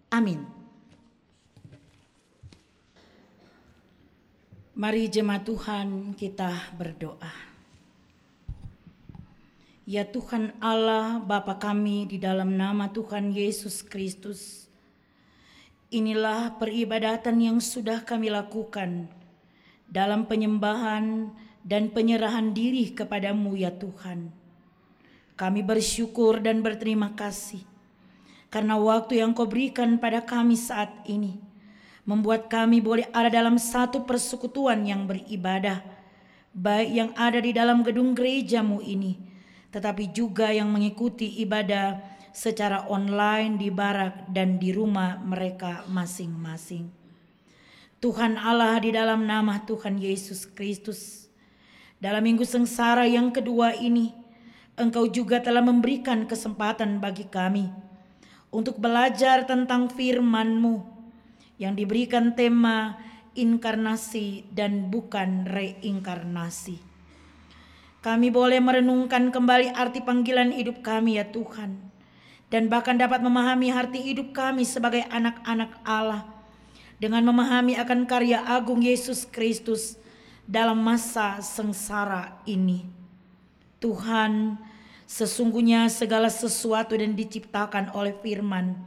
Amin. 0.09 0.41
Mari 4.73 5.05
jemaat 5.13 5.45
Tuhan 5.45 6.17
kita 6.17 6.73
berdoa. 6.73 7.29
Ya 9.85 10.09
Tuhan 10.09 10.57
Allah 10.57 11.21
Bapa 11.21 11.61
kami 11.61 12.09
di 12.09 12.17
dalam 12.17 12.57
nama 12.57 12.89
Tuhan 12.89 13.29
Yesus 13.29 13.85
Kristus. 13.85 14.65
Inilah 15.93 16.57
peribadatan 16.57 17.37
yang 17.45 17.57
sudah 17.61 18.01
kami 18.01 18.33
lakukan 18.33 19.05
dalam 19.85 20.25
penyembahan 20.25 21.29
dan 21.61 21.93
penyerahan 21.93 22.57
diri 22.57 22.89
kepadamu 22.89 23.53
ya 23.53 23.69
Tuhan. 23.69 24.40
Kami 25.41 25.65
bersyukur 25.65 26.37
dan 26.37 26.61
berterima 26.61 27.17
kasih 27.17 27.65
karena 28.53 28.77
waktu 28.77 29.25
yang 29.25 29.33
kau 29.33 29.49
berikan 29.49 29.97
pada 29.97 30.21
kami 30.21 30.53
saat 30.53 30.91
ini 31.09 31.41
membuat 32.05 32.45
kami 32.51 32.77
boleh 32.83 33.07
ada 33.09 33.31
dalam 33.31 33.55
satu 33.55 34.03
persekutuan 34.03 34.83
yang 34.85 35.07
beribadah, 35.07 35.79
baik 36.51 36.89
yang 36.91 37.09
ada 37.15 37.39
di 37.39 37.55
dalam 37.55 37.81
gedung 37.81 38.11
gerejamu 38.11 38.83
ini, 38.83 39.17
tetapi 39.71 40.11
juga 40.11 40.51
yang 40.51 40.67
mengikuti 40.67 41.41
ibadah 41.41 42.01
secara 42.35 42.85
online 42.91 43.55
di 43.55 43.69
barak 43.71 44.27
dan 44.29 44.59
di 44.59 44.75
rumah 44.75 45.17
mereka 45.23 45.87
masing-masing. 45.87 46.91
Tuhan 48.01 48.35
Allah 48.35 48.81
di 48.81 48.91
dalam 48.91 49.23
nama 49.23 49.61
Tuhan 49.61 50.01
Yesus 50.01 50.49
Kristus. 50.49 51.29
Dalam 52.01 52.25
minggu 52.25 52.41
sengsara 52.41 53.05
yang 53.05 53.29
kedua 53.29 53.77
ini, 53.77 54.20
Engkau 54.79 55.11
juga 55.11 55.43
telah 55.43 55.59
memberikan 55.59 56.23
kesempatan 56.23 57.03
bagi 57.03 57.27
kami 57.27 57.67
untuk 58.51 58.79
belajar 58.79 59.43
tentang 59.43 59.91
firman-Mu 59.91 60.83
yang 61.59 61.75
diberikan 61.75 62.35
tema 62.35 62.95
inkarnasi 63.35 64.47
dan 64.51 64.91
bukan 64.91 65.47
reinkarnasi. 65.47 66.91
Kami 68.01 68.33
boleh 68.33 68.57
merenungkan 68.57 69.29
kembali 69.29 69.77
arti 69.77 70.01
panggilan 70.01 70.49
hidup 70.49 70.81
kami 70.81 71.21
ya 71.21 71.29
Tuhan. 71.29 71.77
Dan 72.51 72.67
bahkan 72.67 72.99
dapat 72.99 73.23
memahami 73.23 73.71
arti 73.71 74.01
hidup 74.03 74.35
kami 74.35 74.67
sebagai 74.67 75.07
anak-anak 75.07 75.71
Allah. 75.87 76.27
Dengan 76.99 77.23
memahami 77.23 77.79
akan 77.79 78.09
karya 78.09 78.43
agung 78.43 78.83
Yesus 78.83 79.23
Kristus 79.29 79.95
dalam 80.43 80.81
masa 80.83 81.39
sengsara 81.39 82.41
ini. 82.43 83.00
Tuhan, 83.81 84.61
sesungguhnya 85.09 85.89
segala 85.89 86.29
sesuatu 86.29 86.93
dan 86.93 87.17
diciptakan 87.17 87.91
oleh 87.97 88.13
firman. 88.21 88.77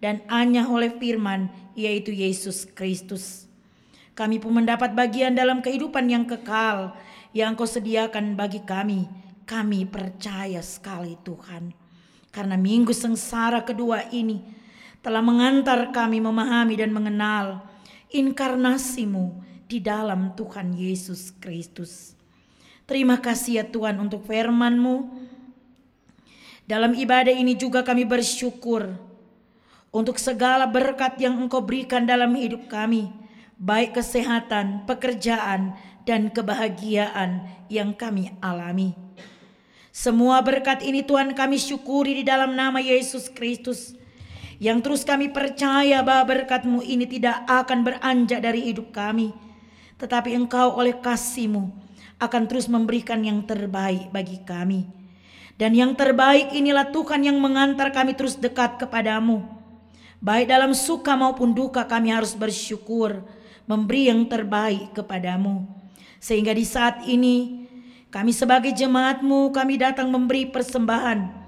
Dan 0.00 0.24
hanya 0.32 0.66
oleh 0.66 0.90
firman 0.96 1.52
yaitu 1.78 2.10
Yesus 2.10 2.66
Kristus. 2.66 3.46
Kami 4.16 4.42
pun 4.42 4.58
mendapat 4.58 4.92
bagian 4.92 5.32
dalam 5.32 5.62
kehidupan 5.62 6.08
yang 6.10 6.24
kekal 6.26 6.98
yang 7.30 7.54
kau 7.54 7.68
sediakan 7.68 8.34
bagi 8.34 8.60
kami. 8.64 9.06
Kami 9.46 9.86
percaya 9.86 10.60
sekali 10.60 11.14
Tuhan. 11.22 11.72
Karena 12.30 12.54
minggu 12.58 12.94
sengsara 12.94 13.62
kedua 13.62 14.10
ini 14.10 14.42
telah 15.00 15.24
mengantar 15.24 15.90
kami 15.90 16.20
memahami 16.20 16.74
dan 16.78 16.90
mengenal 16.92 17.64
inkarnasimu 18.10 19.42
di 19.66 19.78
dalam 19.78 20.34
Tuhan 20.34 20.74
Yesus 20.74 21.34
Kristus. 21.38 22.19
Terima 22.90 23.22
kasih 23.22 23.62
ya 23.62 23.64
Tuhan 23.70 24.02
untuk 24.02 24.26
firman-Mu. 24.26 25.06
Dalam 26.66 26.90
ibadah 26.98 27.30
ini 27.30 27.54
juga 27.54 27.86
kami 27.86 28.02
bersyukur 28.02 28.98
untuk 29.94 30.18
segala 30.18 30.66
berkat 30.66 31.14
yang 31.22 31.38
Engkau 31.38 31.62
berikan 31.62 32.02
dalam 32.02 32.34
hidup 32.34 32.66
kami, 32.66 33.06
baik 33.62 33.94
kesehatan, 33.94 34.90
pekerjaan, 34.90 35.78
dan 36.02 36.34
kebahagiaan 36.34 37.46
yang 37.70 37.94
kami 37.94 38.34
alami. 38.42 38.98
Semua 39.94 40.42
berkat 40.42 40.82
ini 40.82 41.06
Tuhan 41.06 41.30
kami 41.38 41.62
syukuri 41.62 42.18
di 42.18 42.24
dalam 42.26 42.58
nama 42.58 42.82
Yesus 42.82 43.30
Kristus 43.30 43.94
Yang 44.58 44.78
terus 44.82 45.02
kami 45.06 45.30
percaya 45.30 46.02
bahwa 46.02 46.36
berkatmu 46.36 46.82
ini 46.82 47.06
tidak 47.06 47.46
akan 47.46 47.86
beranjak 47.86 48.42
dari 48.44 48.66
hidup 48.66 48.92
kami. 48.92 49.30
Tetapi 49.96 50.36
engkau 50.36 50.76
oleh 50.76 50.98
kasihmu 51.00 51.89
akan 52.20 52.42
terus 52.46 52.68
memberikan 52.68 53.24
yang 53.24 53.40
terbaik 53.42 54.12
bagi 54.12 54.44
kami. 54.44 54.86
Dan 55.56 55.72
yang 55.72 55.96
terbaik 55.96 56.52
inilah 56.52 56.92
Tuhan 56.92 57.24
yang 57.24 57.36
mengantar 57.40 57.90
kami 57.90 58.12
terus 58.12 58.36
dekat 58.36 58.76
kepadamu. 58.80 59.44
Baik 60.20 60.52
dalam 60.52 60.76
suka 60.76 61.16
maupun 61.16 61.56
duka 61.56 61.88
kami 61.88 62.12
harus 62.12 62.36
bersyukur. 62.36 63.24
Memberi 63.64 64.12
yang 64.12 64.28
terbaik 64.28 64.92
kepadamu. 64.92 65.64
Sehingga 66.20 66.52
di 66.52 66.68
saat 66.68 67.08
ini 67.08 67.66
kami 68.12 68.36
sebagai 68.36 68.76
jemaatmu 68.76 69.48
kami 69.50 69.80
datang 69.80 70.12
memberi 70.12 70.48
persembahan 70.48 71.40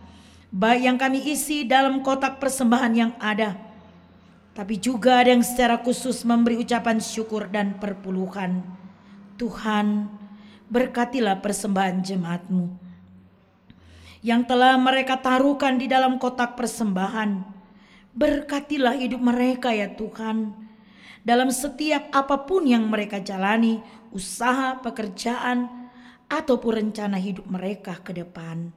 baik 0.52 0.80
yang 0.84 1.00
kami 1.00 1.32
isi 1.32 1.64
dalam 1.64 2.04
kotak 2.04 2.36
persembahan 2.36 2.92
yang 2.92 3.12
ada, 3.16 3.56
tapi 4.52 4.76
juga 4.76 5.24
ada 5.24 5.32
yang 5.32 5.40
secara 5.40 5.80
khusus 5.80 6.20
memberi 6.28 6.60
ucapan 6.60 7.00
syukur 7.00 7.48
dan 7.48 7.80
perpuluhan. 7.80 8.60
Tuhan, 9.40 10.12
berkatilah 10.72 11.44
persembahan 11.44 12.00
jemaatmu 12.00 12.64
yang 14.24 14.48
telah 14.48 14.80
mereka 14.80 15.20
taruhkan 15.20 15.76
di 15.76 15.90
dalam 15.90 16.16
kotak 16.16 16.56
persembahan. 16.56 17.44
Berkatilah 18.16 18.96
hidup 18.96 19.20
mereka 19.20 19.74
ya 19.74 19.92
Tuhan. 19.92 20.54
Dalam 21.26 21.52
setiap 21.52 22.08
apa 22.14 22.46
pun 22.48 22.66
yang 22.66 22.86
mereka 22.86 23.18
jalani, 23.20 23.82
usaha, 24.14 24.78
pekerjaan, 24.80 25.90
ataupun 26.30 26.88
rencana 26.88 27.20
hidup 27.20 27.44
mereka 27.46 27.98
ke 28.00 28.16
depan. 28.16 28.72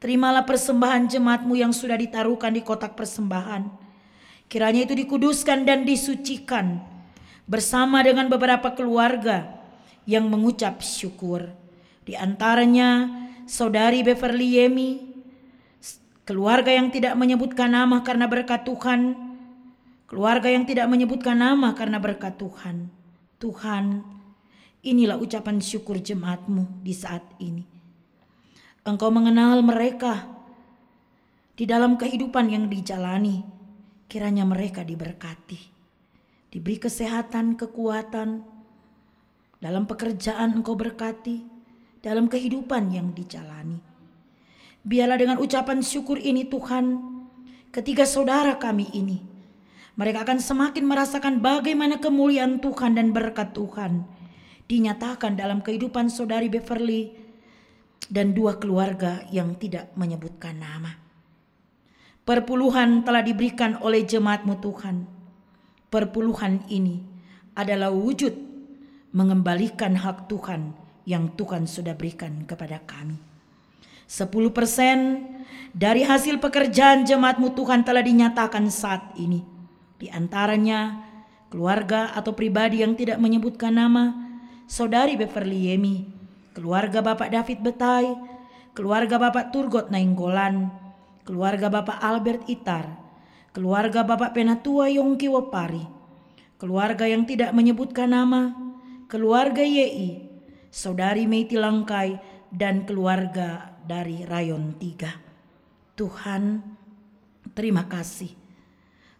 Terimalah 0.00 0.48
persembahan 0.48 1.10
jemaatmu 1.10 1.56
yang 1.58 1.74
sudah 1.74 1.98
ditaruhkan 1.98 2.54
di 2.54 2.64
kotak 2.64 2.96
persembahan. 2.96 3.68
Kiranya 4.48 4.88
itu 4.88 4.96
dikuduskan 4.96 5.68
dan 5.68 5.84
disucikan 5.84 6.80
bersama 7.44 8.00
dengan 8.00 8.26
beberapa 8.32 8.72
keluarga 8.72 9.59
yang 10.08 10.28
mengucap 10.28 10.80
syukur. 10.80 11.50
Di 12.04 12.16
antaranya 12.16 13.06
saudari 13.44 14.00
Beverly 14.00 14.58
Yemi, 14.60 14.90
keluarga 16.24 16.70
yang 16.70 16.94
tidak 16.94 17.18
menyebutkan 17.18 17.74
nama 17.74 18.02
karena 18.06 18.30
berkat 18.30 18.62
Tuhan, 18.62 19.14
keluarga 20.06 20.48
yang 20.50 20.66
tidak 20.66 20.86
menyebutkan 20.86 21.38
nama 21.38 21.74
karena 21.74 21.98
berkat 21.98 22.38
Tuhan. 22.38 22.90
Tuhan, 23.40 24.04
inilah 24.84 25.16
ucapan 25.18 25.58
syukur 25.58 25.98
jemaatmu 25.98 26.82
di 26.84 26.94
saat 26.94 27.24
ini. 27.38 27.64
Engkau 28.86 29.12
mengenal 29.12 29.60
mereka 29.60 30.24
di 31.54 31.68
dalam 31.68 32.00
kehidupan 32.00 32.48
yang 32.48 32.64
dijalani. 32.66 33.44
Kiranya 34.10 34.42
mereka 34.42 34.82
diberkati, 34.82 35.70
diberi 36.50 36.82
kesehatan, 36.82 37.54
kekuatan 37.54 38.42
dalam 39.60 39.84
pekerjaan 39.84 40.56
Engkau 40.56 40.74
berkati, 40.74 41.44
dalam 42.00 42.26
kehidupan 42.26 42.90
yang 42.90 43.12
dijalani. 43.12 43.78
Biarlah 44.80 45.20
dengan 45.20 45.36
ucapan 45.36 45.84
syukur 45.84 46.16
ini 46.16 46.48
Tuhan, 46.48 46.96
ketiga 47.68 48.08
saudara 48.08 48.56
kami 48.56 48.88
ini, 48.96 49.20
mereka 50.00 50.24
akan 50.24 50.40
semakin 50.40 50.84
merasakan 50.88 51.44
bagaimana 51.44 52.00
kemuliaan 52.00 52.56
Tuhan 52.64 52.96
dan 52.96 53.12
berkat 53.12 53.52
Tuhan 53.52 54.08
dinyatakan 54.64 55.36
dalam 55.36 55.60
kehidupan 55.60 56.08
saudari 56.08 56.48
Beverly 56.48 57.12
dan 58.08 58.32
dua 58.32 58.56
keluarga 58.56 59.20
yang 59.28 59.60
tidak 59.60 59.92
menyebutkan 59.92 60.56
nama. 60.56 60.96
Perpuluhan 62.24 63.04
telah 63.04 63.20
diberikan 63.20 63.76
oleh 63.84 64.08
jemaatmu 64.08 64.62
Tuhan. 64.64 64.96
Perpuluhan 65.92 66.64
ini 66.72 67.02
adalah 67.58 67.90
wujud 67.90 68.49
mengembalikan 69.10 69.98
hak 69.98 70.30
Tuhan 70.30 70.74
yang 71.06 71.30
Tuhan 71.34 71.66
sudah 71.66 71.94
berikan 71.98 72.46
kepada 72.46 72.78
kami. 72.86 73.18
10% 74.10 74.26
dari 75.70 76.02
hasil 76.02 76.42
pekerjaan 76.42 77.06
jemaatmu 77.06 77.54
Tuhan 77.54 77.86
telah 77.86 78.02
dinyatakan 78.02 78.66
saat 78.66 79.14
ini. 79.14 79.46
Di 79.98 80.10
antaranya 80.10 80.98
keluarga 81.50 82.10
atau 82.14 82.34
pribadi 82.34 82.82
yang 82.82 82.98
tidak 82.98 83.22
menyebutkan 83.22 83.74
nama, 83.74 84.14
saudari 84.66 85.14
Beverly 85.14 85.70
Yemi, 85.70 86.06
keluarga 86.54 87.02
Bapak 87.02 87.30
David 87.30 87.62
Betai, 87.62 88.06
keluarga 88.74 89.18
Bapak 89.18 89.50
Turgot 89.54 89.90
Nainggolan, 89.90 90.70
keluarga 91.26 91.70
Bapak 91.70 91.98
Albert 92.02 92.46
Itar, 92.50 92.86
keluarga 93.50 94.06
Bapak 94.06 94.34
Penatua 94.34 94.90
Yongki 94.90 95.30
Wopari, 95.30 95.86
keluarga 96.58 97.06
yang 97.06 97.26
tidak 97.26 97.50
menyebutkan 97.54 98.10
nama, 98.10 98.69
keluarga 99.10 99.66
Yei, 99.66 100.22
saudari 100.70 101.26
Meiti 101.26 101.58
Langkai, 101.58 102.14
dan 102.54 102.86
keluarga 102.86 103.74
dari 103.82 104.22
Rayon 104.22 104.78
3. 104.78 105.98
Tuhan, 105.98 106.62
terima 107.50 107.90
kasih. 107.90 108.30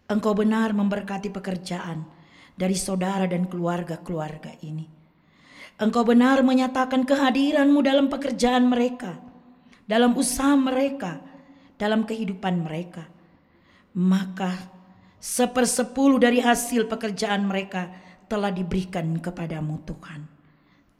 Engkau 0.07 0.31
benar 0.31 0.71
memberkati 0.71 1.27
pekerjaan 1.27 2.07
dari 2.55 2.75
saudara 2.79 3.27
dan 3.27 3.51
keluarga-keluarga 3.51 4.55
ini. 4.63 4.87
Engkau 5.75 6.07
benar 6.07 6.39
menyatakan 6.39 7.03
kehadiranmu 7.03 7.83
dalam 7.83 8.07
pekerjaan 8.07 8.71
mereka, 8.71 9.19
dalam 9.83 10.15
usaha 10.15 10.55
mereka, 10.55 11.19
dalam 11.75 12.07
kehidupan 12.07 12.63
mereka. 12.63 13.07
Maka 13.95 14.55
sepersepuluh 15.19 16.19
dari 16.19 16.39
hasil 16.39 16.87
pekerjaan 16.87 17.43
mereka 17.43 18.00
telah 18.31 18.47
diberikan 18.47 19.19
kepadamu 19.19 19.83
Tuhan. 19.83 20.23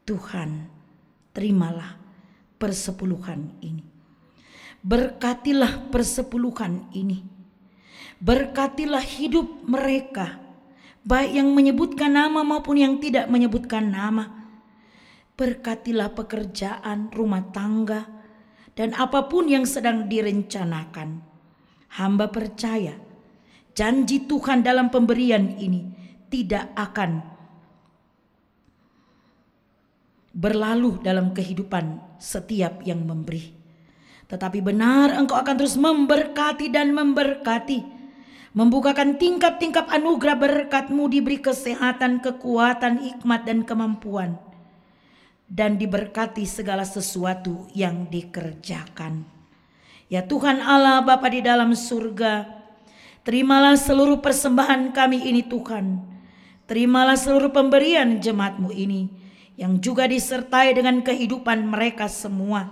Tuhan, 0.04 0.68
terimalah 1.32 1.96
persepuluhan 2.60 3.56
ini. 3.64 3.88
Berkatilah 4.84 5.88
persepuluhan 5.88 6.92
ini. 6.92 7.24
Berkatilah 8.20 9.00
hidup 9.00 9.64
mereka, 9.64 10.44
baik 11.08 11.40
yang 11.40 11.56
menyebutkan 11.56 12.12
nama 12.12 12.44
maupun 12.44 12.76
yang 12.76 13.00
tidak 13.00 13.32
menyebutkan 13.32 13.88
nama 13.88 14.42
Berkatilah 15.42 16.14
pekerjaan, 16.14 17.10
rumah 17.10 17.50
tangga, 17.50 18.06
dan 18.78 18.94
apa 18.94 19.26
pun 19.26 19.50
yang 19.50 19.66
sedang 19.66 20.06
direncanakan. 20.06 21.18
Hamba 21.98 22.30
percaya 22.30 22.94
janji 23.74 24.30
Tuhan 24.30 24.62
dalam 24.62 24.94
pemberian 24.94 25.58
ini 25.58 26.01
tidak 26.32 26.72
akan 26.80 27.20
berlalu 30.32 31.04
dalam 31.04 31.36
kehidupan 31.36 32.00
setiap 32.16 32.80
yang 32.88 33.04
memberi. 33.04 33.52
Tetapi 34.32 34.64
benar 34.64 35.12
engkau 35.20 35.36
akan 35.36 35.56
terus 35.60 35.76
memberkati 35.76 36.72
dan 36.72 36.96
memberkati. 36.96 38.00
Membukakan 38.56 39.20
tingkap-tingkap 39.20 39.92
anugerah 39.92 40.40
berkatmu 40.40 41.12
diberi 41.12 41.40
kesehatan, 41.40 42.24
kekuatan, 42.24 43.00
hikmat, 43.00 43.48
dan 43.48 43.64
kemampuan 43.68 44.40
dan 45.52 45.76
diberkati 45.76 46.48
segala 46.48 46.88
sesuatu 46.88 47.68
yang 47.76 48.08
dikerjakan. 48.08 49.28
Ya 50.08 50.24
Tuhan 50.24 50.64
Allah 50.64 51.04
Bapa 51.04 51.28
di 51.28 51.44
dalam 51.44 51.76
surga, 51.76 52.48
terimalah 53.28 53.76
seluruh 53.76 54.24
persembahan 54.24 54.96
kami 54.96 55.28
ini 55.28 55.44
Tuhan. 55.44 56.00
Terimalah 56.72 57.20
seluruh 57.20 57.52
pemberian 57.52 58.24
jemaatmu 58.24 58.72
ini 58.72 59.12
yang 59.60 59.84
juga 59.84 60.08
disertai 60.08 60.72
dengan 60.72 61.04
kehidupan 61.04 61.68
mereka 61.68 62.08
semua. 62.08 62.72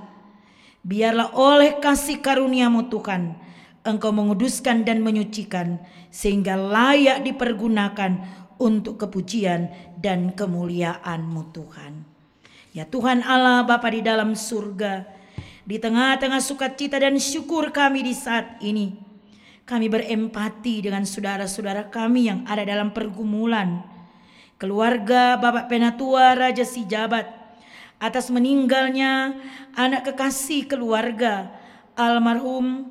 Biarlah 0.88 1.36
oleh 1.36 1.84
kasih 1.84 2.24
karuniamu 2.24 2.88
Tuhan, 2.88 3.36
Engkau 3.84 4.16
menguduskan 4.16 4.88
dan 4.88 5.04
menyucikan 5.04 5.84
sehingga 6.16 6.56
layak 6.56 7.28
dipergunakan 7.28 8.24
untuk 8.56 9.04
kepujian 9.04 9.68
dan 10.00 10.32
kemuliaanmu 10.32 11.52
Tuhan. 11.52 12.08
Ya 12.72 12.88
Tuhan 12.88 13.20
Allah 13.20 13.68
Bapa 13.68 13.92
di 13.92 14.00
dalam 14.00 14.32
surga, 14.32 15.12
di 15.68 15.76
tengah-tengah 15.76 16.40
sukacita 16.40 17.04
dan 17.04 17.20
syukur 17.20 17.76
kami 17.76 18.08
di 18.08 18.16
saat 18.16 18.64
ini, 18.64 19.09
kami 19.70 19.86
berempati 19.86 20.82
dengan 20.82 21.06
saudara-saudara 21.06 21.94
kami 21.94 22.26
yang 22.26 22.42
ada 22.50 22.66
dalam 22.66 22.90
pergumulan. 22.90 23.86
Keluarga 24.58 25.38
Bapak 25.38 25.70
Penatua 25.70 26.34
Raja 26.34 26.66
Sijabat 26.66 27.30
atas 28.02 28.34
meninggalnya 28.34 29.38
anak 29.78 30.10
kekasih 30.10 30.66
keluarga 30.66 31.54
almarhum 31.94 32.90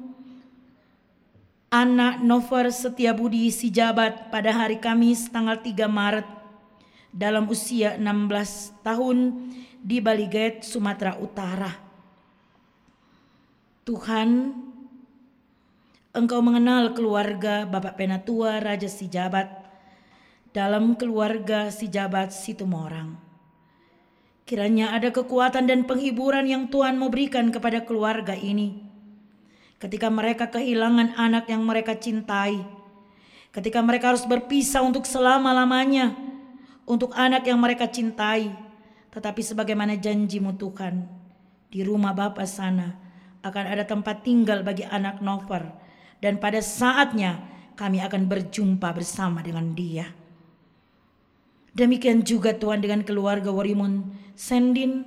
anak 1.67 2.23
Nover 2.23 2.71
Setiabudi 2.71 3.51
Sijabat 3.51 4.31
pada 4.31 4.55
hari 4.55 4.79
Kamis 4.79 5.27
tanggal 5.35 5.59
3 5.59 5.83
Maret 5.91 6.29
dalam 7.11 7.51
usia 7.51 7.99
16 7.99 8.87
tahun 8.87 9.51
di 9.83 9.99
Baliget, 9.99 10.63
Sumatera 10.63 11.19
Utara. 11.19 11.73
Tuhan, 13.83 14.53
Engkau 16.09 16.41
mengenal 16.41 16.97
keluarga 16.97 17.69
Bapak 17.69 18.01
Penatua 18.01 18.65
Raja 18.65 18.89
Sijabat. 18.89 19.45
Dalam 20.57 20.97
keluarga 20.97 21.69
Sijabat 21.69 22.33
Situmorang. 22.33 23.21
Kiranya 24.49 24.97
ada 24.97 25.13
kekuatan 25.13 25.69
dan 25.69 25.85
penghiburan 25.85 26.49
yang 26.49 26.73
Tuhan 26.73 26.97
mau 26.97 27.13
berikan 27.13 27.53
kepada 27.53 27.85
keluarga 27.85 28.33
ini. 28.33 28.81
Ketika 29.77 30.09
mereka 30.09 30.49
kehilangan 30.49 31.13
anak 31.13 31.45
yang 31.53 31.69
mereka 31.69 31.93
cintai, 32.01 32.57
ketika 33.53 33.85
mereka 33.85 34.17
harus 34.17 34.25
berpisah 34.25 34.81
untuk 34.81 35.05
selama-lamanya, 35.05 36.17
untuk 36.89 37.13
anak 37.21 37.45
yang 37.45 37.61
mereka 37.61 37.85
cintai, 37.85 38.49
tetapi 39.13 39.45
sebagaimana 39.45 40.01
janjimu 40.01 40.57
Tuhan, 40.57 41.05
di 41.69 41.85
rumah 41.85 42.17
Bapa 42.17 42.49
sana 42.49 42.97
akan 43.45 43.65
ada 43.77 43.85
tempat 43.85 44.25
tinggal 44.25 44.65
bagi 44.65 44.89
anak 44.89 45.21
Nover 45.21 45.88
dan 46.19 46.39
pada 46.43 46.59
saatnya 46.59 47.43
kami 47.79 48.03
akan 48.03 48.27
berjumpa 48.27 48.91
bersama 48.91 49.39
dengan 49.43 49.75
dia. 49.75 50.11
Demikian 51.79 52.27
juga 52.27 52.51
Tuhan 52.57 52.83
dengan 52.83 53.07
keluarga 53.07 53.55
Warimon 53.55 54.11
Sendin 54.35 55.07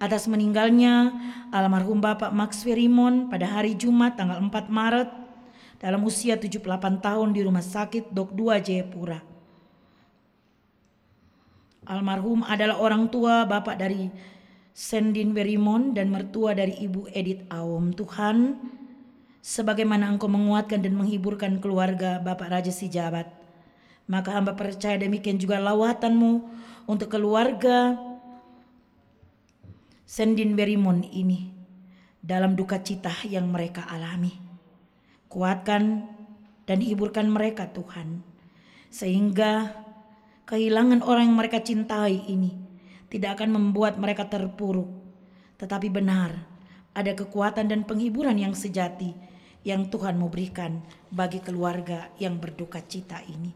atas 0.00 0.28
meninggalnya 0.28 1.12
almarhum 1.52 2.00
Bapak 2.00 2.32
Max 2.32 2.64
Verimon 2.64 3.28
pada 3.28 3.48
hari 3.48 3.76
Jumat 3.76 4.16
tanggal 4.16 4.40
4 4.40 4.48
Maret 4.72 5.08
dalam 5.76 6.00
usia 6.08 6.40
78 6.40 7.04
tahun 7.04 7.36
di 7.36 7.40
Rumah 7.44 7.64
Sakit 7.64 8.12
Dok 8.12 8.32
2 8.32 8.64
Jayapura. 8.64 9.20
Almarhum 11.86 12.42
adalah 12.42 12.82
orang 12.82 13.06
tua 13.12 13.46
bapak 13.46 13.78
dari 13.78 14.10
Sendin 14.76 15.32
Werimon 15.32 15.96
dan 15.96 16.12
mertua 16.12 16.52
dari 16.52 16.76
Ibu 16.82 17.08
Edith 17.14 17.46
Awom. 17.48 17.94
Tuhan, 17.94 18.36
sebagaimana 19.46 20.10
engkau 20.10 20.26
menguatkan 20.26 20.82
dan 20.82 20.98
menghiburkan 20.98 21.62
keluarga 21.62 22.18
Bapak 22.18 22.50
Raja 22.50 22.74
Sijabat, 22.74 23.30
maka 24.10 24.34
hamba 24.34 24.58
percaya 24.58 24.98
demikian 24.98 25.38
juga 25.38 25.62
lawatanmu 25.62 26.42
untuk 26.90 27.14
keluarga 27.14 27.94
Sendin 30.02 30.58
Werimon 30.58 31.06
ini 31.06 31.54
dalam 32.18 32.58
duka 32.58 32.82
cita 32.82 33.14
yang 33.22 33.46
mereka 33.46 33.86
alami. 33.86 34.34
Kuatkan 35.30 36.02
dan 36.66 36.82
hiburkan 36.82 37.30
mereka 37.30 37.70
Tuhan, 37.70 38.26
sehingga 38.90 39.86
Kehilangan 40.46 41.02
orang 41.02 41.26
yang 41.26 41.38
mereka 41.42 41.58
cintai 41.58 42.22
ini 42.30 42.54
tidak 43.10 43.42
akan 43.42 43.58
membuat 43.58 43.98
mereka 43.98 44.30
terpuruk, 44.30 44.86
tetapi 45.58 45.90
benar 45.90 46.46
ada 46.94 47.18
kekuatan 47.18 47.66
dan 47.66 47.82
penghiburan 47.82 48.38
yang 48.38 48.54
sejati 48.54 49.25
yang 49.66 49.90
Tuhan 49.90 50.14
mau 50.14 50.30
berikan 50.30 50.78
bagi 51.10 51.42
keluarga 51.42 52.06
yang 52.22 52.38
berduka 52.38 52.78
cita 52.86 53.18
ini. 53.26 53.50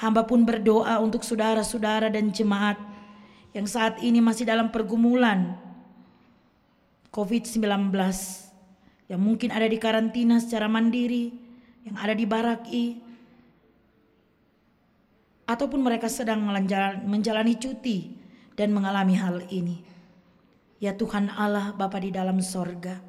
Hamba 0.00 0.24
pun 0.24 0.48
berdoa 0.48 0.96
untuk 1.04 1.20
saudara-saudara 1.20 2.08
dan 2.08 2.32
jemaat 2.32 2.80
yang 3.52 3.68
saat 3.68 4.00
ini 4.00 4.24
masih 4.24 4.48
dalam 4.48 4.72
pergumulan 4.72 5.56
COVID-19 7.12 7.92
yang 9.12 9.20
mungkin 9.20 9.52
ada 9.52 9.68
di 9.68 9.76
karantina 9.76 10.40
secara 10.40 10.64
mandiri, 10.68 11.32
yang 11.84 11.96
ada 12.00 12.16
di 12.16 12.24
baraki, 12.24 12.86
ataupun 15.46 15.80
mereka 15.80 16.10
sedang 16.10 16.42
menjalani 17.06 17.54
cuti 17.54 18.16
dan 18.58 18.72
mengalami 18.74 19.14
hal 19.16 19.44
ini. 19.52 19.78
Ya 20.76 20.92
Tuhan 20.92 21.32
Allah 21.32 21.72
Bapa 21.72 22.02
di 22.02 22.12
dalam 22.12 22.42
sorga, 22.44 23.00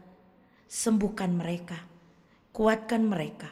sembuhkan 0.68 1.34
mereka, 1.34 1.80
kuatkan 2.53 3.07
mereka. 3.07 3.49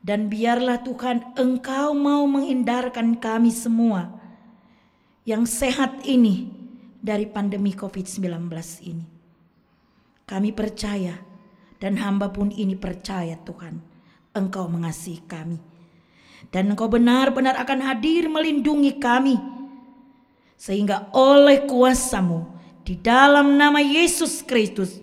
Dan 0.00 0.32
biarlah 0.32 0.80
Tuhan 0.80 1.36
engkau 1.36 1.92
mau 1.92 2.24
menghindarkan 2.24 3.20
kami 3.20 3.52
semua 3.52 4.08
yang 5.28 5.44
sehat 5.44 6.02
ini 6.08 6.48
dari 7.00 7.28
pandemi 7.28 7.76
COVID-19 7.76 8.48
ini. 8.88 9.06
Kami 10.24 10.50
percaya 10.56 11.20
dan 11.80 12.00
hamba 12.00 12.32
pun 12.32 12.48
ini 12.50 12.76
percaya 12.76 13.36
Tuhan, 13.44 13.80
engkau 14.32 14.72
mengasihi 14.72 15.20
kami 15.28 15.70
dan 16.48 16.72
engkau 16.72 16.88
benar-benar 16.88 17.60
akan 17.60 17.84
hadir 17.84 18.24
melindungi 18.32 18.96
kami. 18.96 19.36
Sehingga 20.56 21.12
oleh 21.12 21.68
kuasamu 21.68 22.48
di 22.84 22.96
dalam 22.96 23.60
nama 23.60 23.84
Yesus 23.84 24.40
Kristus 24.44 25.00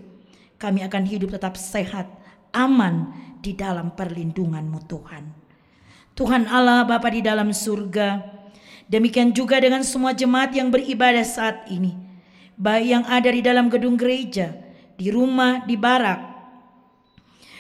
kami 0.58 0.86
akan 0.86 1.04
hidup 1.06 1.34
tetap 1.38 1.58
sehat, 1.58 2.10
aman 2.54 3.14
di 3.42 3.54
dalam 3.54 3.94
perlindunganmu 3.94 4.80
Tuhan. 4.90 5.24
Tuhan 6.18 6.50
Allah 6.50 6.86
Bapa 6.86 7.14
di 7.14 7.22
dalam 7.22 7.54
surga, 7.54 8.26
demikian 8.90 9.34
juga 9.34 9.62
dengan 9.62 9.86
semua 9.86 10.18
jemaat 10.18 10.54
yang 10.54 10.74
beribadah 10.74 11.26
saat 11.26 11.70
ini. 11.70 11.94
Baik 12.58 12.86
yang 12.90 13.06
ada 13.06 13.30
di 13.30 13.42
dalam 13.46 13.70
gedung 13.70 13.94
gereja, 13.94 14.50
di 14.98 15.14
rumah, 15.14 15.62
di 15.64 15.78
barak. 15.78 16.20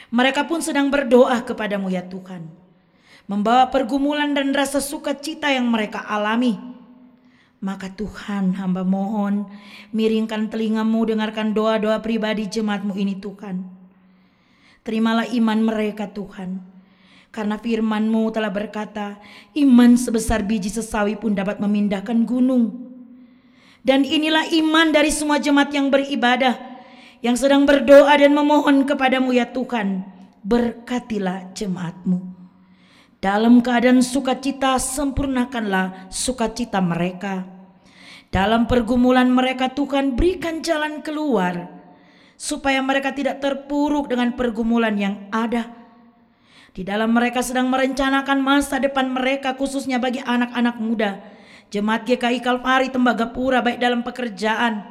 Mereka 0.10 0.50
pun 0.50 0.66
sedang 0.66 0.89
berdoa 0.89 1.45
kepadamu 1.45 1.93
ya 1.93 2.02
Tuhan 2.02 2.68
membawa 3.28 3.68
pergumulan 3.68 4.32
dan 4.32 4.56
rasa 4.56 4.80
sukacita 4.80 5.52
yang 5.52 5.68
mereka 5.68 6.02
alami. 6.08 6.56
Maka 7.68 7.91
Tuhan 7.91 8.55
hamba 8.55 8.88
mohon 8.88 9.43
miringkan 9.91 10.47
telingamu 10.47 11.03
dengarkan 11.03 11.51
doa-doa 11.51 11.99
pribadi 11.99 12.47
jemaatmu 12.47 12.95
ini 12.95 13.20
Tuhan. 13.20 13.59
Terimalah 14.88 15.28
iman 15.36 15.59
mereka 15.68 16.07
Tuhan. 16.07 16.63
Karena 17.28 17.59
firmanmu 17.59 18.32
telah 18.32 18.55
berkata, 18.55 19.20
iman 19.51 19.99
sebesar 19.99 20.47
biji 20.47 20.72
sesawi 20.72 21.20
pun 21.20 21.36
dapat 21.36 21.59
memindahkan 21.59 22.24
gunung. 22.24 22.88
Dan 23.84 24.07
inilah 24.07 24.47
iman 24.63 24.95
dari 24.95 25.11
semua 25.11 25.36
jemaat 25.36 25.68
yang 25.76 25.91
beribadah, 25.91 26.55
yang 27.20 27.36
sedang 27.36 27.68
berdoa 27.68 28.15
dan 28.15 28.32
memohon 28.32 28.88
kepadamu 28.88 29.36
ya 29.36 29.43
Tuhan. 29.51 30.07
Berkatilah 30.39 31.51
jemaatmu. 31.51 32.32
Dalam 33.20 33.59
keadaan 33.59 33.99
sukacita, 33.99 34.80
sempurnakanlah 34.80 36.07
sukacita 36.07 36.80
mereka. 36.80 37.57
Dalam 38.28 38.68
pergumulan 38.68 39.32
mereka, 39.32 39.72
Tuhan 39.72 40.20
berikan 40.20 40.60
jalan 40.60 41.00
keluar, 41.00 41.72
supaya 42.36 42.84
mereka 42.84 43.16
tidak 43.16 43.40
terpuruk 43.40 44.12
dengan 44.12 44.36
pergumulan 44.36 44.96
yang 45.00 45.16
ada. 45.32 45.72
Di 46.76 46.86
dalam 46.86 47.10
mereka 47.16 47.42
sedang 47.42 47.72
merencanakan 47.72 48.38
masa 48.44 48.78
depan 48.78 49.10
mereka, 49.10 49.56
khususnya 49.56 49.98
bagi 49.98 50.22
anak-anak 50.22 50.76
muda. 50.78 51.24
Jemaat 51.74 52.08
GKI 52.08 52.40
Kalvari 52.44 52.94
Tembagapura, 52.94 53.60
baik 53.66 53.80
dalam 53.82 54.06
pekerjaan, 54.06 54.86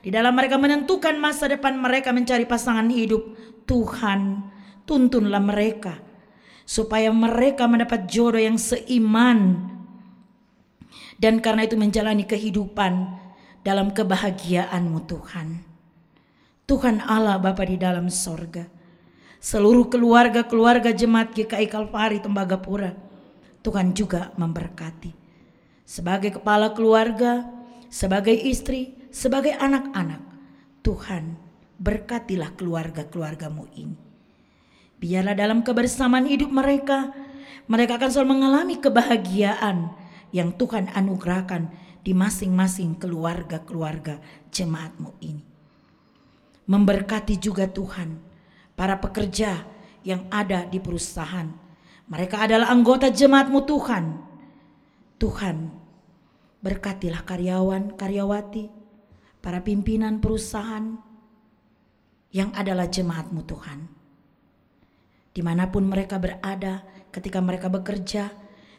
di 0.00 0.14
dalam 0.14 0.34
mereka 0.38 0.54
menentukan 0.54 1.18
masa 1.18 1.50
depan 1.50 1.76
mereka 1.76 2.14
mencari 2.14 2.46
pasangan 2.46 2.86
hidup. 2.90 3.34
Tuhan, 3.66 4.46
tuntunlah 4.86 5.42
mereka 5.42 6.06
supaya 6.66 7.14
mereka 7.14 7.70
mendapat 7.70 8.10
jodoh 8.10 8.42
yang 8.42 8.58
seiman 8.58 9.70
dan 11.16 11.40
karena 11.40 11.64
itu 11.64 11.76
menjalani 11.76 12.24
kehidupan 12.28 13.08
dalam 13.64 13.90
kebahagiaanmu 13.90 15.00
Tuhan. 15.08 15.48
Tuhan 16.66 17.02
Allah 17.02 17.38
Bapa 17.38 17.62
di 17.66 17.78
dalam 17.78 18.10
sorga. 18.10 18.66
Seluruh 19.38 19.86
keluarga-keluarga 19.86 20.90
jemaat 20.90 21.30
GKI 21.30 21.70
Kalvari 21.70 22.18
Tembagapura. 22.18 22.90
Tuhan 23.62 23.94
juga 23.94 24.34
memberkati. 24.34 25.14
Sebagai 25.86 26.42
kepala 26.42 26.74
keluarga, 26.74 27.46
sebagai 27.86 28.34
istri, 28.34 28.94
sebagai 29.14 29.54
anak-anak. 29.54 30.22
Tuhan 30.82 31.38
berkatilah 31.78 32.54
keluarga-keluargamu 32.58 33.66
ini. 33.78 33.98
Biarlah 34.96 35.36
dalam 35.36 35.60
kebersamaan 35.62 36.26
hidup 36.26 36.50
mereka, 36.50 37.12
mereka 37.68 38.00
akan 38.00 38.10
selalu 38.10 38.28
mengalami 38.32 38.74
kebahagiaan 38.80 39.92
yang 40.30 40.54
Tuhan 40.54 40.90
anugerahkan 40.90 41.70
di 42.02 42.14
masing-masing 42.14 42.98
keluarga-keluarga 42.98 44.22
jemaatmu 44.50 45.10
ini. 45.22 45.44
Memberkati 46.66 47.38
juga 47.38 47.70
Tuhan 47.70 48.18
para 48.74 48.98
pekerja 48.98 49.66
yang 50.02 50.26
ada 50.30 50.66
di 50.66 50.82
perusahaan. 50.82 51.46
Mereka 52.06 52.42
adalah 52.42 52.70
anggota 52.70 53.10
jemaatmu 53.10 53.66
Tuhan. 53.66 54.04
Tuhan 55.16 55.56
berkatilah 56.62 57.22
karyawan, 57.22 57.94
karyawati, 57.94 58.70
para 59.42 59.62
pimpinan 59.62 60.18
perusahaan 60.18 60.98
yang 62.34 62.50
adalah 62.54 62.90
jemaatmu 62.90 63.42
Tuhan 63.46 63.96
di 65.36 65.44
mana 65.44 65.68
pun 65.68 65.84
mereka 65.84 66.16
berada, 66.16 66.80
ketika 67.12 67.44
mereka 67.44 67.68
bekerja, 67.68 68.32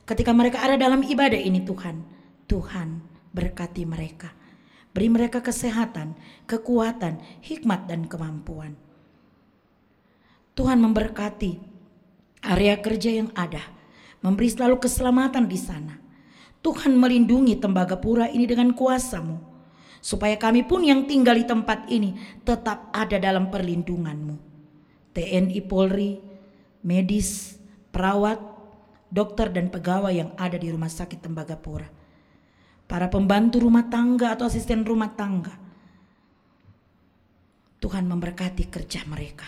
ketika 0.07 0.31
mereka 0.31 0.63
ada 0.63 0.79
dalam 0.79 1.03
ibadah 1.03 1.37
ini 1.37 1.61
Tuhan, 1.67 2.01
Tuhan 2.47 3.03
berkati 3.35 3.83
mereka. 3.83 4.31
Beri 4.95 5.13
mereka 5.13 5.45
kesehatan, 5.45 6.17
kekuatan, 6.49 7.21
hikmat 7.43 7.85
dan 7.85 8.09
kemampuan. 8.09 8.73
Tuhan 10.57 10.81
memberkati 10.81 11.61
area 12.41 12.81
kerja 12.81 13.21
yang 13.21 13.29
ada, 13.37 13.61
memberi 14.25 14.49
selalu 14.49 14.81
keselamatan 14.81 15.45
di 15.45 15.59
sana. 15.59 16.01
Tuhan 16.65 16.97
melindungi 16.97 17.61
Tembagapura 17.61 18.25
ini 18.33 18.49
dengan 18.49 18.73
kuasamu, 18.73 19.37
supaya 20.01 20.33
kami 20.33 20.65
pun 20.65 20.81
yang 20.81 21.05
tinggal 21.05 21.37
di 21.37 21.45
tempat 21.45 21.85
ini 21.93 22.17
tetap 22.41 22.89
ada 22.89 23.21
dalam 23.21 23.53
perlindunganmu. 23.53 24.35
TNI 25.13 25.61
Polri, 25.69 26.17
medis, 26.81 27.61
perawat, 27.93 28.56
dokter 29.07 29.51
dan 29.51 29.71
pegawai 29.71 30.11
yang 30.11 30.31
ada 30.35 30.59
di 30.59 30.71
rumah 30.71 30.91
sakit 30.91 31.23
Tembagapura. 31.23 31.87
Para 32.87 33.11
pembantu 33.11 33.59
rumah 33.59 33.87
tangga 33.91 34.35
atau 34.35 34.47
asisten 34.47 34.87
rumah 34.87 35.11
tangga. 35.11 35.51
Tuhan 37.77 38.07
memberkati 38.07 38.71
kerja 38.71 39.03
mereka. 39.05 39.47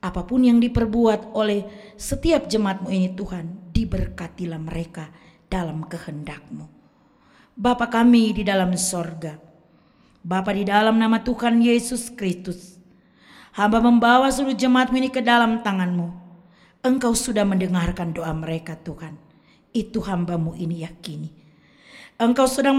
Apa 0.00 0.24
pun 0.24 0.40
yang 0.40 0.56
diperbuat 0.56 1.36
oleh 1.36 1.68
setiap 2.00 2.48
jemaatmu 2.48 2.88
ini 2.88 3.12
Tuhan, 3.12 3.72
diberkatilah 3.76 4.56
mereka 4.56 5.12
dalam 5.52 5.84
kehendakmu. 5.84 6.64
Bapa 7.52 7.92
kami 7.92 8.32
di 8.32 8.40
dalam 8.40 8.72
sorga, 8.80 9.36
Bapa 10.24 10.52
di 10.52 10.64
dalam 10.68 10.96
nama 10.96 11.20
Tuhan 11.20 11.60
Yesus 11.60 12.08
Kristus, 12.12 12.80
hamba 13.56 13.80
membawa 13.80 14.28
seluruh 14.32 14.56
jemaatmu 14.56 14.96
ini 15.00 15.10
ke 15.12 15.20
dalam 15.20 15.60
tanganmu. 15.60 16.19
Engkau 16.80 17.12
sudah 17.12 17.44
mendengarkan 17.44 18.16
doa 18.16 18.32
mereka 18.32 18.76
Tuhan. 18.80 19.16
Itu 19.70 20.00
hambamu 20.00 20.56
ini 20.56 20.82
yakini. 20.82 21.30
Engkau 22.16 22.48
sedang 22.48 22.76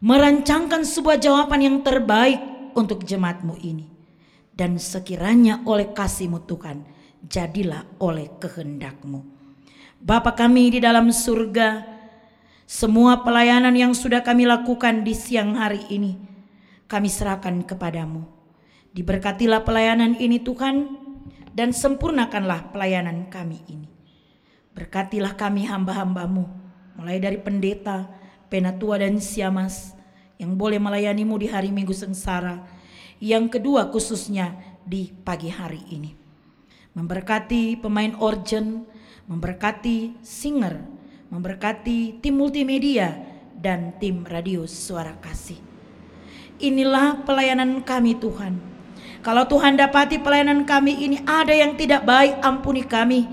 merancangkan 0.00 0.84
sebuah 0.84 1.16
jawaban 1.16 1.60
yang 1.64 1.76
terbaik 1.80 2.40
untuk 2.76 3.04
jemaatmu 3.08 3.56
ini 3.64 3.96
dan 4.56 4.80
sekiranya 4.80 5.60
oleh 5.68 5.92
kasihmu 5.92 6.44
Tuhan, 6.48 6.84
jadilah 7.24 7.84
oleh 8.00 8.32
kehendakmu. 8.40 9.20
Bapa 10.00 10.32
kami 10.32 10.76
di 10.76 10.80
dalam 10.80 11.12
surga, 11.12 11.84
semua 12.64 13.20
pelayanan 13.20 13.76
yang 13.76 13.92
sudah 13.92 14.24
kami 14.24 14.48
lakukan 14.48 15.04
di 15.04 15.12
siang 15.12 15.60
hari 15.60 15.84
ini, 15.92 16.16
kami 16.88 17.12
serahkan 17.12 17.64
kepadamu. 17.68 18.24
Diberkatilah 18.96 19.60
pelayanan 19.60 20.16
ini 20.16 20.40
Tuhan, 20.40 21.05
dan 21.56 21.72
sempurnakanlah 21.72 22.68
pelayanan 22.68 23.32
kami 23.32 23.64
ini. 23.72 23.88
Berkatilah 24.76 25.40
kami 25.40 25.64
hamba-hambamu, 25.64 26.44
mulai 27.00 27.16
dari 27.16 27.40
pendeta, 27.40 28.12
penatua 28.52 29.00
dan 29.00 29.16
siamas, 29.16 29.96
yang 30.36 30.52
boleh 30.52 30.76
melayanimu 30.76 31.40
di 31.40 31.48
hari 31.48 31.72
minggu 31.72 31.96
sengsara, 31.96 32.60
yang 33.24 33.48
kedua 33.48 33.88
khususnya 33.88 34.52
di 34.84 35.08
pagi 35.24 35.48
hari 35.48 35.80
ini. 35.88 36.12
Memberkati 36.92 37.80
pemain 37.80 38.12
organ, 38.20 38.84
memberkati 39.24 40.20
singer, 40.20 40.84
memberkati 41.32 42.20
tim 42.20 42.36
multimedia 42.36 43.16
dan 43.56 43.96
tim 43.96 44.28
radio 44.28 44.68
suara 44.68 45.16
kasih. 45.24 45.56
Inilah 46.60 47.24
pelayanan 47.24 47.80
kami 47.80 48.20
Tuhan. 48.20 48.75
Kalau 49.26 49.42
Tuhan 49.50 49.74
dapati 49.74 50.22
pelayanan 50.22 50.62
kami 50.62 51.02
ini 51.02 51.18
ada 51.26 51.50
yang 51.50 51.74
tidak 51.74 52.06
baik, 52.06 52.38
ampuni 52.46 52.86
kami 52.86 53.26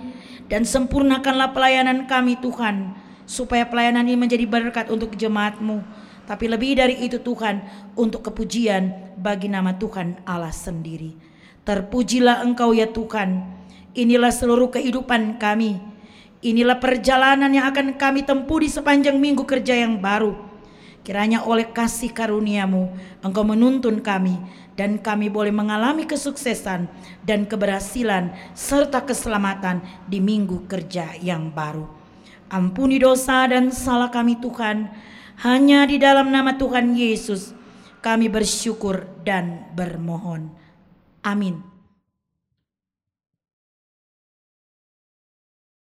dan 0.49 0.65
sempurnakanlah 0.65 1.53
pelayanan 1.53 2.09
kami 2.09 2.33
Tuhan 2.41 2.97
supaya 3.29 3.69
pelayanan 3.69 4.09
ini 4.09 4.17
menjadi 4.17 4.49
berkat 4.49 4.89
untuk 4.89 5.13
jemaatmu 5.13 5.85
tapi 6.25 6.49
lebih 6.49 6.81
dari 6.81 6.97
itu 7.03 7.21
Tuhan 7.21 7.61
untuk 7.93 8.25
kepujian 8.25 9.15
bagi 9.21 9.51
nama 9.51 9.77
Tuhan 9.77 10.23
Allah 10.25 10.49
sendiri. 10.55 11.13
Terpujilah 11.61 12.41
engkau 12.41 12.73
ya 12.73 12.89
Tuhan. 12.89 13.43
Inilah 13.93 14.33
seluruh 14.33 14.73
kehidupan 14.73 15.37
kami. 15.37 15.77
Inilah 16.41 16.81
perjalanan 16.81 17.53
yang 17.53 17.69
akan 17.69 18.01
kami 18.01 18.25
tempuh 18.25 18.59
di 18.59 18.67
sepanjang 18.67 19.15
minggu 19.21 19.45
kerja 19.45 19.77
yang 19.77 20.01
baru. 20.01 20.35
Kiranya 21.03 21.43
oleh 21.43 21.67
kasih 21.67 22.15
karuniamu 22.15 22.87
engkau 23.19 23.43
menuntun 23.43 23.99
kami 23.99 24.39
dan 24.73 25.01
kami 25.01 25.29
boleh 25.29 25.53
mengalami 25.53 26.05
kesuksesan 26.05 26.89
dan 27.21 27.45
keberhasilan 27.45 28.33
serta 28.57 29.05
keselamatan 29.05 29.81
di 30.09 30.17
minggu 30.17 30.65
kerja 30.65 31.17
yang 31.21 31.53
baru. 31.53 31.85
Ampuni 32.53 33.01
dosa 33.01 33.49
dan 33.49 33.73
salah 33.73 34.13
kami 34.13 34.37
Tuhan 34.37 34.89
hanya 35.41 35.89
di 35.89 35.97
dalam 35.97 36.29
nama 36.29 36.53
Tuhan 36.53 36.93
Yesus 36.93 37.53
kami 38.03 38.29
bersyukur 38.29 39.09
dan 39.25 39.73
bermohon. 39.73 40.53
Amin. 41.25 41.72